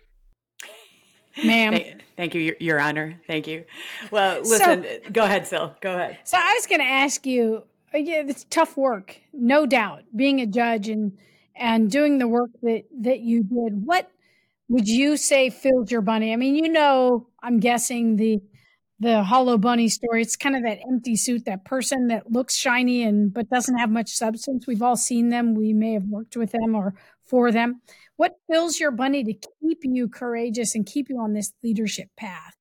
Ma'am. 1.45 1.73
Thank, 1.73 2.03
thank 2.17 2.35
you, 2.35 2.43
Your, 2.43 2.57
Your 2.61 2.81
Honor. 2.81 3.19
Thank 3.27 3.47
you. 3.47 3.65
Well, 4.11 4.41
listen, 4.43 4.85
go 5.12 5.25
ahead, 5.25 5.47
Sil. 5.49 5.73
Go 5.81 5.95
ahead. 5.95 6.19
So 6.25 6.37
I 6.38 6.53
was 6.55 6.67
going 6.67 6.81
to 6.83 6.87
ask 6.87 7.25
you. 7.25 7.62
uh, 7.95 7.99
Yeah, 7.99 8.23
it's 8.27 8.45
tough 8.51 8.77
work, 8.77 9.17
no 9.33 9.65
doubt. 9.65 10.03
Being 10.15 10.41
a 10.41 10.47
judge 10.47 10.88
and 10.88 11.17
and 11.57 11.91
doing 11.91 12.19
the 12.19 12.29
work 12.29 12.51
that 12.62 12.85
that 13.01 13.21
you 13.21 13.45
did. 13.45 13.87
What 13.87 14.11
would 14.72 14.88
you 14.88 15.16
say 15.16 15.50
filled 15.50 15.90
your 15.90 16.00
bunny? 16.00 16.32
I 16.32 16.37
mean, 16.37 16.56
you 16.56 16.70
know, 16.70 17.28
I'm 17.42 17.61
guessing 17.61 18.16
the 18.16 18.40
the 19.00 19.24
hollow 19.24 19.58
bunny 19.58 19.88
story. 19.88 20.22
It's 20.22 20.37
kind 20.37 20.54
of 20.54 20.62
that 20.62 20.78
empty 20.88 21.16
suit, 21.16 21.44
that 21.46 21.64
person 21.64 22.06
that 22.08 22.30
looks 22.30 22.56
shiny 22.56 23.02
and 23.02 23.32
but 23.32 23.50
doesn't 23.50 23.78
have 23.78 23.90
much 23.90 24.11
substance. 24.11 24.66
We've 24.66 24.82
all 24.82 24.96
seen 24.96 25.28
them. 25.28 25.54
We 25.54 25.72
may 25.72 25.92
have 25.94 26.04
worked 26.04 26.37
with 26.37 26.52
them 26.52 26.74
or 26.74 26.94
for 27.24 27.50
them. 27.50 27.80
What 28.16 28.37
fills 28.50 28.78
your 28.78 28.92
bunny 28.92 29.24
to 29.24 29.32
keep 29.32 29.80
you 29.82 30.08
courageous 30.08 30.74
and 30.74 30.87
keep 30.87 31.08
you 31.08 31.18
on 31.18 31.32
this 31.32 31.52
leadership 31.62 32.08
path? 32.16 32.54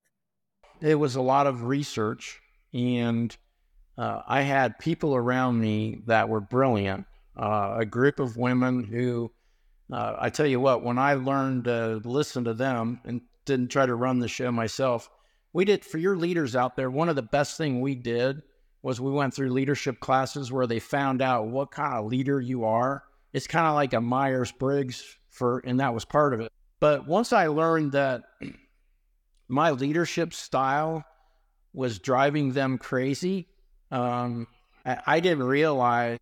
it 0.81 0.95
was 0.95 1.15
a 1.15 1.21
lot 1.21 1.47
of 1.47 1.63
research 1.63 2.41
and 2.73 3.37
uh, 3.97 4.21
i 4.27 4.41
had 4.41 4.77
people 4.79 5.15
around 5.15 5.59
me 5.59 6.01
that 6.05 6.27
were 6.27 6.41
brilliant 6.41 7.05
uh, 7.37 7.75
a 7.79 7.85
group 7.85 8.19
of 8.19 8.35
women 8.35 8.83
who 8.83 9.31
uh, 9.91 10.15
i 10.19 10.29
tell 10.29 10.47
you 10.47 10.59
what 10.59 10.83
when 10.83 10.97
i 10.97 11.13
learned 11.13 11.65
to 11.65 12.01
listen 12.03 12.43
to 12.43 12.53
them 12.53 12.99
and 13.05 13.21
didn't 13.45 13.69
try 13.69 13.85
to 13.85 13.95
run 13.95 14.19
the 14.19 14.27
show 14.27 14.51
myself 14.51 15.09
we 15.53 15.65
did 15.65 15.83
for 15.83 15.97
your 15.97 16.15
leaders 16.15 16.55
out 16.55 16.75
there 16.75 16.89
one 16.89 17.09
of 17.09 17.15
the 17.15 17.21
best 17.21 17.57
thing 17.57 17.81
we 17.81 17.95
did 17.95 18.41
was 18.83 18.99
we 18.99 19.11
went 19.11 19.33
through 19.33 19.49
leadership 19.49 19.99
classes 19.99 20.51
where 20.51 20.67
they 20.67 20.79
found 20.79 21.21
out 21.21 21.47
what 21.47 21.71
kind 21.71 21.93
of 21.95 22.05
leader 22.05 22.39
you 22.39 22.63
are 22.63 23.03
it's 23.33 23.47
kind 23.47 23.67
of 23.67 23.75
like 23.75 23.93
a 23.93 24.01
myers-briggs 24.01 25.17
for 25.29 25.59
and 25.65 25.79
that 25.79 25.93
was 25.93 26.05
part 26.05 26.33
of 26.33 26.39
it 26.39 26.51
but 26.79 27.07
once 27.07 27.33
i 27.33 27.47
learned 27.47 27.91
that 27.91 28.23
my 29.47 29.71
leadership 29.71 30.33
style 30.33 31.03
was 31.73 31.99
driving 31.99 32.53
them 32.53 32.77
crazy. 32.77 33.47
Um, 33.91 34.47
I 34.85 35.19
didn't 35.19 35.43
realize 35.43 36.17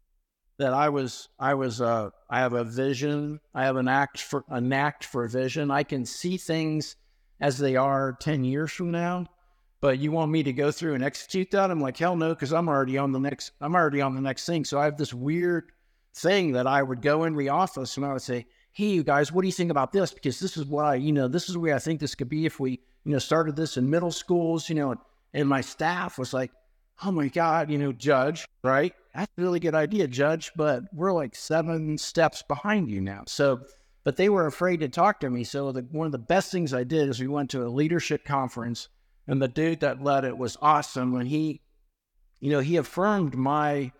that 0.59 0.73
I 0.73 0.89
was 0.89 1.29
I 1.39 1.55
was 1.55 1.81
uh, 1.81 2.09
I 2.29 2.39
have 2.39 2.53
a 2.53 2.63
vision. 2.63 3.39
I 3.55 3.63
have 3.63 3.77
an 3.77 3.87
act 3.87 4.21
for 4.21 4.43
a 4.49 4.61
knack 4.61 5.03
for 5.03 5.27
vision. 5.27 5.71
I 5.71 5.83
can 5.83 6.05
see 6.05 6.37
things 6.37 6.97
as 7.39 7.57
they 7.57 7.75
are 7.75 8.17
ten 8.21 8.43
years 8.43 8.71
from 8.71 8.91
now. 8.91 9.25
But 9.81 9.99
you 9.99 10.11
want 10.11 10.31
me 10.31 10.43
to 10.43 10.51
go 10.51 10.71
through 10.71 10.95
and 10.95 11.03
execute 11.03 11.51
that? 11.51 11.71
I'm 11.71 11.79
like 11.79 11.97
hell 11.97 12.17
no, 12.17 12.29
because 12.29 12.51
I'm 12.51 12.67
already 12.67 12.97
on 12.97 13.13
the 13.13 13.19
next. 13.19 13.53
I'm 13.61 13.73
already 13.73 14.01
on 14.01 14.13
the 14.13 14.21
next 14.21 14.45
thing. 14.45 14.65
So 14.65 14.77
I 14.77 14.83
have 14.83 14.97
this 14.97 15.13
weird 15.13 15.71
thing 16.13 16.51
that 16.51 16.67
I 16.67 16.83
would 16.83 17.01
go 17.01 17.23
in 17.23 17.35
the 17.35 17.49
office 17.49 17.95
and 17.95 18.05
I 18.05 18.11
would 18.11 18.21
say, 18.21 18.45
"Hey, 18.73 18.87
you 18.87 19.03
guys, 19.03 19.31
what 19.31 19.41
do 19.41 19.47
you 19.47 19.53
think 19.53 19.71
about 19.71 19.93
this? 19.93 20.13
Because 20.13 20.41
this 20.41 20.57
is 20.57 20.71
I, 20.73 20.95
you 20.95 21.13
know, 21.13 21.29
this 21.29 21.47
is 21.47 21.57
where 21.57 21.73
I 21.73 21.79
think 21.79 22.01
this 22.01 22.15
could 22.15 22.29
be 22.29 22.45
if 22.45 22.59
we, 22.59 22.81
you 23.05 23.13
know, 23.13 23.19
started 23.19 23.55
this 23.55 23.77
in 23.77 23.89
middle 23.89 24.11
schools, 24.11 24.67
you 24.67 24.75
know." 24.75 24.91
And, 24.91 24.99
and 25.33 25.47
my 25.47 25.61
staff 25.61 26.17
was 26.17 26.33
like, 26.33 26.51
"Oh 27.01 27.11
my 27.13 27.29
God, 27.29 27.71
you 27.71 27.77
know, 27.77 27.93
Judge, 27.93 28.45
right? 28.61 28.93
That's 29.19 29.33
a 29.37 29.41
really 29.41 29.59
good 29.59 29.75
idea, 29.75 30.07
Judge, 30.07 30.53
but 30.55 30.83
we're 30.93 31.11
like 31.11 31.35
seven 31.35 31.97
steps 31.97 32.41
behind 32.41 32.89
you 32.89 33.01
now." 33.01 33.23
So, 33.27 33.65
but 34.05 34.15
they 34.15 34.29
were 34.29 34.45
afraid 34.45 34.79
to 34.79 34.87
talk 34.87 35.19
to 35.19 35.29
me. 35.29 35.43
So 35.43 35.73
the, 35.73 35.81
one 35.91 36.05
of 36.05 36.13
the 36.13 36.17
best 36.17 36.53
things 36.53 36.73
I 36.73 36.85
did 36.85 37.09
is 37.09 37.19
we 37.19 37.27
went 37.27 37.49
to 37.49 37.65
a 37.65 37.67
leadership 37.67 38.23
conference, 38.23 38.87
and 39.27 39.41
the 39.41 39.49
dude 39.49 39.81
that 39.81 40.01
led 40.01 40.23
it 40.23 40.37
was 40.37 40.55
awesome. 40.61 41.15
And 41.15 41.27
he, 41.27 41.59
you 42.39 42.49
know, 42.49 42.61
he 42.61 42.77
affirmed 42.77 43.35
my 43.35 43.91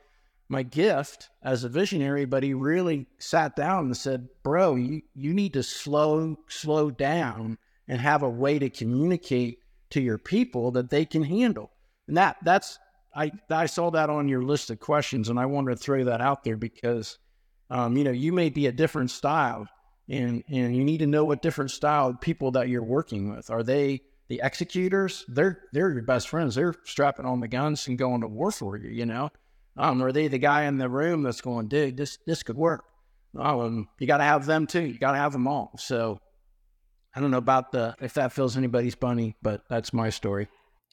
my 0.48 0.64
gift 0.64 1.30
as 1.44 1.66
a 1.66 1.70
visionary, 1.70 2.24
but 2.24 2.42
he 2.44 2.54
really 2.54 3.06
sat 3.18 3.58
down 3.58 3.88
and 3.88 3.98
said, 3.98 4.30
"Bro, 4.42 4.76
you 4.76 5.02
you 5.16 5.34
need 5.34 5.52
to 5.52 5.64
slow 5.64 6.38
slow 6.48 6.92
down 6.92 7.58
and 7.90 8.00
have 8.00 8.24
a 8.24 8.30
way 8.30 8.58
to 8.58 8.70
communicate 8.70 9.60
to 9.90 10.00
your 10.00 10.18
people 10.18 10.72
that 10.72 10.92
they 10.92 11.04
can 11.04 11.24
handle." 11.24 11.72
And 12.08 12.16
that 12.16 12.38
that's 12.42 12.80
I 13.20 13.32
I 13.50 13.66
saw 13.66 13.92
that 13.92 14.10
on 14.10 14.28
your 14.28 14.42
list 14.42 14.70
of 14.70 14.80
questions, 14.80 15.30
and 15.30 15.40
I 15.40 15.46
wanted 15.46 15.72
to 15.72 15.84
throw 15.84 16.04
that 16.06 16.22
out 16.22 16.44
there 16.44 16.58
because, 16.58 17.18
um, 17.70 17.98
you 17.98 18.04
know, 18.04 18.12
you 18.12 18.32
may 18.32 18.50
be 18.50 18.68
a 18.68 18.72
different 18.72 19.12
style, 19.12 19.68
and 20.08 20.44
and 20.50 20.76
you 20.76 20.84
need 20.84 21.00
to 21.00 21.08
know 21.08 21.26
what 21.26 21.42
different 21.42 21.72
style 21.72 22.14
people 22.14 22.52
that 22.52 22.70
you're 22.70 22.84
working 22.84 23.36
with 23.36 23.50
are 23.50 23.64
they 23.64 24.02
the 24.28 24.42
executors 24.44 25.26
they're 25.28 25.64
they're 25.74 25.92
your 25.92 26.04
best 26.04 26.30
friends 26.30 26.54
they're 26.54 26.76
strapping 26.84 27.26
on 27.26 27.40
the 27.40 27.48
guns 27.48 27.88
and 27.88 27.98
going 27.98 28.22
to 28.22 28.28
war 28.28 28.52
for 28.52 28.78
you 28.78 28.88
you 28.88 29.04
know 29.04 29.28
um, 29.80 30.04
are 30.04 30.12
they 30.12 30.28
the 30.28 30.38
guy 30.38 30.66
in 30.66 30.78
the 30.78 30.90
room 30.90 31.24
that's 31.24 31.40
going, 31.40 31.70
dude, 31.70 31.96
this 31.96 32.20
this 32.28 32.44
could 32.44 32.58
work? 32.58 32.84
Oh, 33.38 33.86
you 33.98 34.08
got 34.08 34.18
to 34.18 34.26
have 34.26 34.46
them 34.46 34.68
too. 34.68 34.82
You 34.82 35.00
got 35.00 35.14
to 35.14 35.18
have 35.18 35.32
them 35.32 35.48
all. 35.48 35.72
So 35.78 36.20
I 37.16 37.22
don't 37.22 37.32
know 37.32 37.38
about 37.38 37.72
the 37.72 37.96
if 38.02 38.14
that 38.16 38.34
fills 38.34 38.58
anybody's 38.58 38.96
bunny, 38.96 39.38
but 39.42 39.62
that's 39.70 39.94
my 39.94 40.10
story. 40.10 40.50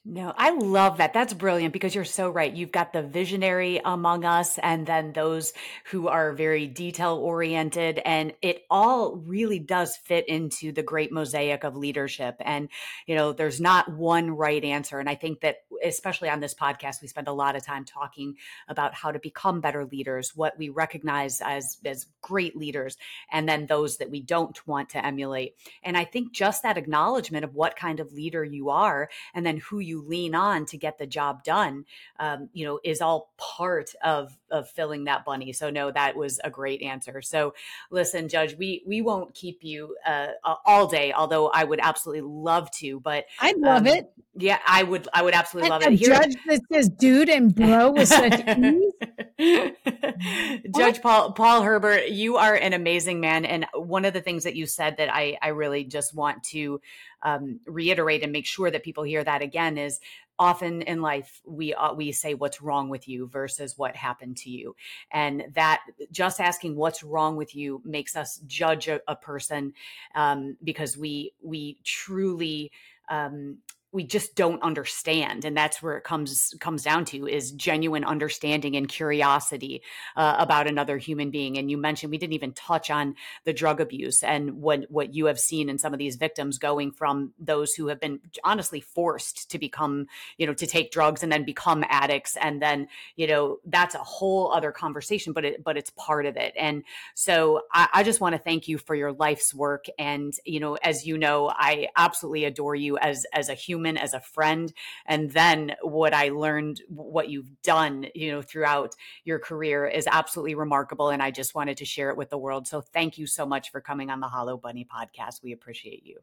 No, 0.08 0.32
I 0.36 0.50
love 0.50 0.98
that. 0.98 1.12
That's 1.12 1.34
brilliant 1.34 1.72
because 1.72 1.92
you're 1.92 2.04
so 2.04 2.30
right. 2.30 2.54
You've 2.54 2.70
got 2.70 2.92
the 2.92 3.02
visionary 3.02 3.80
among 3.84 4.24
us 4.24 4.56
and 4.56 4.86
then 4.86 5.12
those 5.12 5.52
who 5.86 6.06
are 6.06 6.32
very 6.32 6.68
detail 6.68 7.16
oriented. 7.16 8.00
And 8.04 8.32
it 8.40 8.62
all 8.70 9.16
really 9.16 9.58
does 9.58 9.96
fit 9.96 10.28
into 10.28 10.70
the 10.70 10.84
great 10.84 11.10
mosaic 11.10 11.64
of 11.64 11.74
leadership. 11.74 12.36
And, 12.38 12.68
you 13.08 13.16
know, 13.16 13.32
there's 13.32 13.60
not 13.60 13.92
one 13.92 14.30
right 14.30 14.62
answer. 14.62 15.00
And 15.00 15.10
I 15.10 15.16
think 15.16 15.40
that, 15.40 15.56
especially 15.84 16.28
on 16.28 16.38
this 16.38 16.54
podcast, 16.54 17.02
we 17.02 17.08
spend 17.08 17.26
a 17.26 17.32
lot 17.32 17.56
of 17.56 17.64
time 17.64 17.84
talking 17.84 18.36
about 18.68 18.94
how 18.94 19.10
to 19.10 19.18
become 19.18 19.60
better 19.60 19.84
leaders, 19.84 20.36
what 20.36 20.56
we 20.56 20.68
recognize 20.68 21.40
as, 21.40 21.78
as 21.84 22.06
great 22.22 22.56
leaders, 22.56 22.96
and 23.32 23.48
then 23.48 23.66
those 23.66 23.96
that 23.96 24.10
we 24.10 24.22
don't 24.22 24.64
want 24.68 24.90
to 24.90 25.04
emulate. 25.04 25.56
And 25.82 25.96
I 25.96 26.04
think 26.04 26.32
just 26.32 26.62
that 26.62 26.78
acknowledgement 26.78 27.44
of 27.44 27.56
what 27.56 27.74
kind 27.74 27.98
of 27.98 28.12
leader 28.12 28.44
you 28.44 28.70
are 28.70 29.10
and 29.34 29.44
then 29.44 29.56
who 29.56 29.80
you 29.80 29.95
lean 30.02 30.34
on 30.34 30.66
to 30.66 30.78
get 30.78 30.98
the 30.98 31.06
job 31.06 31.44
done, 31.44 31.84
um, 32.18 32.48
you 32.52 32.64
know, 32.64 32.80
is 32.84 33.00
all 33.00 33.32
part 33.36 33.94
of 34.02 34.36
of 34.50 34.68
filling 34.70 35.04
that 35.04 35.24
bunny. 35.24 35.52
So 35.52 35.70
no, 35.70 35.90
that 35.90 36.16
was 36.16 36.40
a 36.44 36.50
great 36.50 36.82
answer. 36.82 37.20
So 37.22 37.54
listen, 37.90 38.28
Judge, 38.28 38.56
we 38.56 38.82
we 38.86 39.00
won't 39.02 39.34
keep 39.34 39.62
you 39.62 39.96
uh, 40.06 40.28
all 40.64 40.86
day, 40.86 41.12
although 41.12 41.48
I 41.48 41.64
would 41.64 41.80
absolutely 41.82 42.22
love 42.22 42.70
to. 42.72 43.00
But 43.00 43.26
I'd 43.40 43.58
love 43.58 43.82
um, 43.82 43.86
it. 43.88 44.10
Yeah, 44.36 44.58
I 44.66 44.82
would. 44.82 45.08
I 45.12 45.22
would 45.22 45.34
absolutely 45.34 45.70
love 45.70 45.82
it. 45.82 45.92
Here- 45.92 46.14
judge 46.14 46.36
that 46.46 46.60
says 46.72 46.88
dude 46.88 47.28
and 47.28 47.54
bro 47.54 47.92
with 47.92 48.08
such 48.08 48.40
ease. 48.58 48.92
Judge 49.38 51.02
Paul 51.02 51.32
Paul 51.32 51.62
Herbert, 51.62 52.08
you 52.08 52.36
are 52.36 52.54
an 52.54 52.72
amazing 52.72 53.20
man, 53.20 53.44
and 53.44 53.66
one 53.74 54.06
of 54.06 54.14
the 54.14 54.22
things 54.22 54.44
that 54.44 54.56
you 54.56 54.64
said 54.64 54.96
that 54.96 55.12
I 55.12 55.36
I 55.42 55.48
really 55.48 55.84
just 55.84 56.14
want 56.14 56.42
to 56.44 56.80
um, 57.22 57.60
reiterate 57.66 58.22
and 58.22 58.32
make 58.32 58.46
sure 58.46 58.70
that 58.70 58.82
people 58.82 59.04
hear 59.04 59.22
that 59.22 59.42
again 59.42 59.76
is 59.76 60.00
often 60.38 60.82
in 60.82 61.00
life 61.00 61.40
we 61.44 61.74
uh, 61.74 61.92
we 61.92 62.12
say 62.12 62.34
what's 62.34 62.62
wrong 62.62 62.88
with 62.88 63.08
you 63.08 63.26
versus 63.28 63.76
what 63.76 63.94
happened 63.94 64.36
to 64.38 64.50
you. 64.50 64.74
And 65.10 65.44
that 65.54 65.82
just 66.10 66.40
asking 66.40 66.76
what's 66.76 67.02
wrong 67.02 67.36
with 67.36 67.54
you 67.54 67.82
makes 67.84 68.16
us 68.16 68.40
judge 68.46 68.88
a, 68.88 69.00
a 69.06 69.16
person 69.16 69.74
um, 70.14 70.56
because 70.64 70.96
we 70.96 71.32
we 71.42 71.78
truly 71.84 72.70
um, 73.08 73.58
we 73.96 74.04
just 74.04 74.34
don't 74.34 74.62
understand 74.62 75.46
and 75.46 75.56
that's 75.56 75.82
where 75.82 75.96
it 75.96 76.04
comes 76.04 76.54
comes 76.60 76.82
down 76.82 77.06
to 77.06 77.26
is 77.26 77.50
genuine 77.52 78.04
understanding 78.04 78.76
and 78.76 78.90
curiosity 78.90 79.80
uh, 80.16 80.36
about 80.38 80.66
another 80.66 80.98
human 80.98 81.30
being. 81.30 81.56
And 81.56 81.70
you 81.70 81.78
mentioned 81.78 82.10
we 82.10 82.18
didn't 82.18 82.34
even 82.34 82.52
touch 82.52 82.90
on 82.90 83.14
the 83.44 83.54
drug 83.54 83.80
abuse 83.80 84.22
and 84.22 84.60
what 84.60 84.84
what 84.90 85.14
you 85.14 85.24
have 85.26 85.40
seen 85.40 85.70
in 85.70 85.78
some 85.78 85.94
of 85.94 85.98
these 85.98 86.16
victims 86.16 86.58
going 86.58 86.92
from 86.92 87.32
those 87.38 87.72
who 87.72 87.88
have 87.88 87.98
been 87.98 88.20
honestly 88.44 88.82
forced 88.82 89.50
to 89.50 89.58
become 89.58 90.08
you 90.36 90.46
know 90.46 90.52
to 90.52 90.66
take 90.66 90.92
drugs 90.92 91.22
and 91.22 91.32
then 91.32 91.44
become 91.44 91.82
addicts. 91.88 92.36
And 92.36 92.60
then 92.60 92.88
you 93.16 93.26
know 93.26 93.60
that's 93.64 93.94
a 93.94 93.98
whole 93.98 94.52
other 94.52 94.72
conversation 94.72 95.32
but 95.32 95.46
it 95.46 95.64
but 95.64 95.78
it's 95.78 95.90
part 95.96 96.26
of 96.26 96.36
it. 96.36 96.52
And 96.54 96.84
so 97.14 97.62
i, 97.72 97.88
I 97.94 98.02
just 98.02 98.20
want 98.20 98.34
to 98.34 98.38
thank 98.38 98.68
you 98.68 98.76
for 98.76 98.94
your 98.94 99.12
life's 99.12 99.54
work. 99.54 99.86
And 99.98 100.34
you 100.44 100.60
know 100.60 100.74
as 100.74 101.06
you 101.06 101.16
know 101.16 101.50
i 101.56 101.88
absolutely 101.96 102.44
adore 102.44 102.74
you 102.74 102.98
as 102.98 103.24
as 103.32 103.48
a 103.48 103.54
human 103.54 103.85
as 103.96 104.14
a 104.14 104.20
friend 104.20 104.72
and 105.04 105.30
then 105.32 105.74
what 105.82 106.14
i 106.14 106.28
learned 106.28 106.80
what 106.88 107.28
you've 107.28 107.50
done 107.62 108.06
you 108.14 108.32
know 108.32 108.40
throughout 108.40 108.94
your 109.24 109.38
career 109.38 109.86
is 109.86 110.08
absolutely 110.10 110.54
remarkable 110.54 111.10
and 111.10 111.22
i 111.22 111.30
just 111.30 111.54
wanted 111.54 111.76
to 111.76 111.84
share 111.84 112.08
it 112.08 112.16
with 112.16 112.30
the 112.30 112.38
world 112.38 112.66
so 112.66 112.80
thank 112.80 113.18
you 113.18 113.26
so 113.26 113.44
much 113.44 113.70
for 113.70 113.82
coming 113.82 114.08
on 114.08 114.20
the 114.20 114.28
hollow 114.28 114.56
bunny 114.56 114.86
podcast 114.90 115.42
we 115.42 115.52
appreciate 115.52 116.04
you 116.06 116.18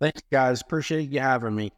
Thanks, 0.00 0.22
guys. 0.30 0.62
Appreciate 0.62 1.10
you 1.10 1.20
having 1.20 1.54
me. 1.54 1.72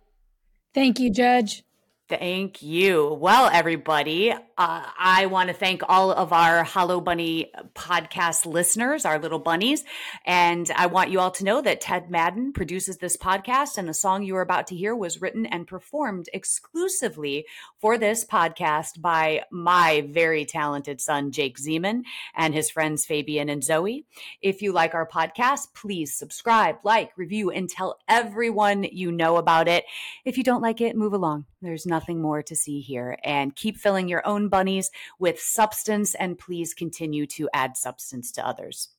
Thank 0.72 1.00
you, 1.00 1.10
Judge. 1.10 1.64
Thank 2.08 2.62
you. 2.62 3.14
Well, 3.20 3.50
everybody, 3.52 4.32
uh, 4.62 4.86
I 4.96 5.26
want 5.26 5.48
to 5.48 5.54
thank 5.54 5.82
all 5.88 6.12
of 6.12 6.32
our 6.32 6.62
Hollow 6.62 7.00
Bunny 7.00 7.50
podcast 7.74 8.46
listeners, 8.46 9.04
our 9.04 9.18
little 9.18 9.40
bunnies. 9.40 9.82
And 10.24 10.70
I 10.76 10.86
want 10.86 11.10
you 11.10 11.18
all 11.18 11.32
to 11.32 11.42
know 11.42 11.60
that 11.62 11.80
Ted 11.80 12.12
Madden 12.12 12.52
produces 12.52 12.98
this 12.98 13.16
podcast, 13.16 13.76
and 13.76 13.88
the 13.88 13.94
song 13.94 14.22
you 14.22 14.36
are 14.36 14.40
about 14.40 14.68
to 14.68 14.76
hear 14.76 14.94
was 14.94 15.20
written 15.20 15.46
and 15.46 15.66
performed 15.66 16.28
exclusively 16.32 17.44
for 17.80 17.98
this 17.98 18.24
podcast 18.24 19.00
by 19.00 19.42
my 19.50 20.06
very 20.08 20.44
talented 20.44 21.00
son, 21.00 21.32
Jake 21.32 21.58
Ziman, 21.58 22.02
and 22.36 22.54
his 22.54 22.70
friends 22.70 23.04
Fabian 23.04 23.48
and 23.48 23.64
Zoe. 23.64 24.06
If 24.42 24.62
you 24.62 24.72
like 24.72 24.94
our 24.94 25.08
podcast, 25.08 25.74
please 25.74 26.14
subscribe, 26.14 26.76
like, 26.84 27.10
review, 27.16 27.50
and 27.50 27.68
tell 27.68 27.98
everyone 28.08 28.84
you 28.84 29.10
know 29.10 29.38
about 29.38 29.66
it. 29.66 29.86
If 30.24 30.38
you 30.38 30.44
don't 30.44 30.62
like 30.62 30.80
it, 30.80 30.94
move 30.94 31.14
along. 31.14 31.46
There's 31.62 31.86
nothing 31.86 32.20
more 32.20 32.42
to 32.42 32.56
see 32.56 32.80
here. 32.80 33.18
And 33.24 33.54
keep 33.54 33.76
filling 33.76 34.08
your 34.08 34.26
own 34.26 34.48
bunnies 34.52 34.90
with 35.18 35.40
substance 35.40 36.14
and 36.14 36.38
please 36.38 36.74
continue 36.74 37.26
to 37.26 37.48
add 37.52 37.76
substance 37.76 38.30
to 38.32 38.46
others. 38.46 38.90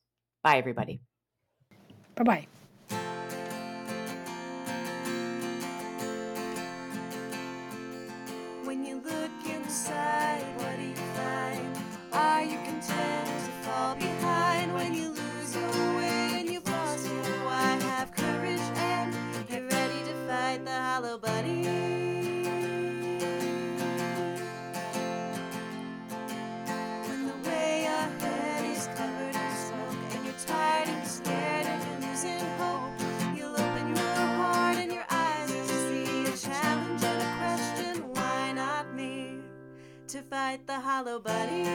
Bye, 0.43 0.57
everybody. 0.57 0.99
Bye 2.15 2.23
bye. 2.23 2.47
The 40.61 40.79
hollow 40.79 41.19
buddy? 41.19 41.72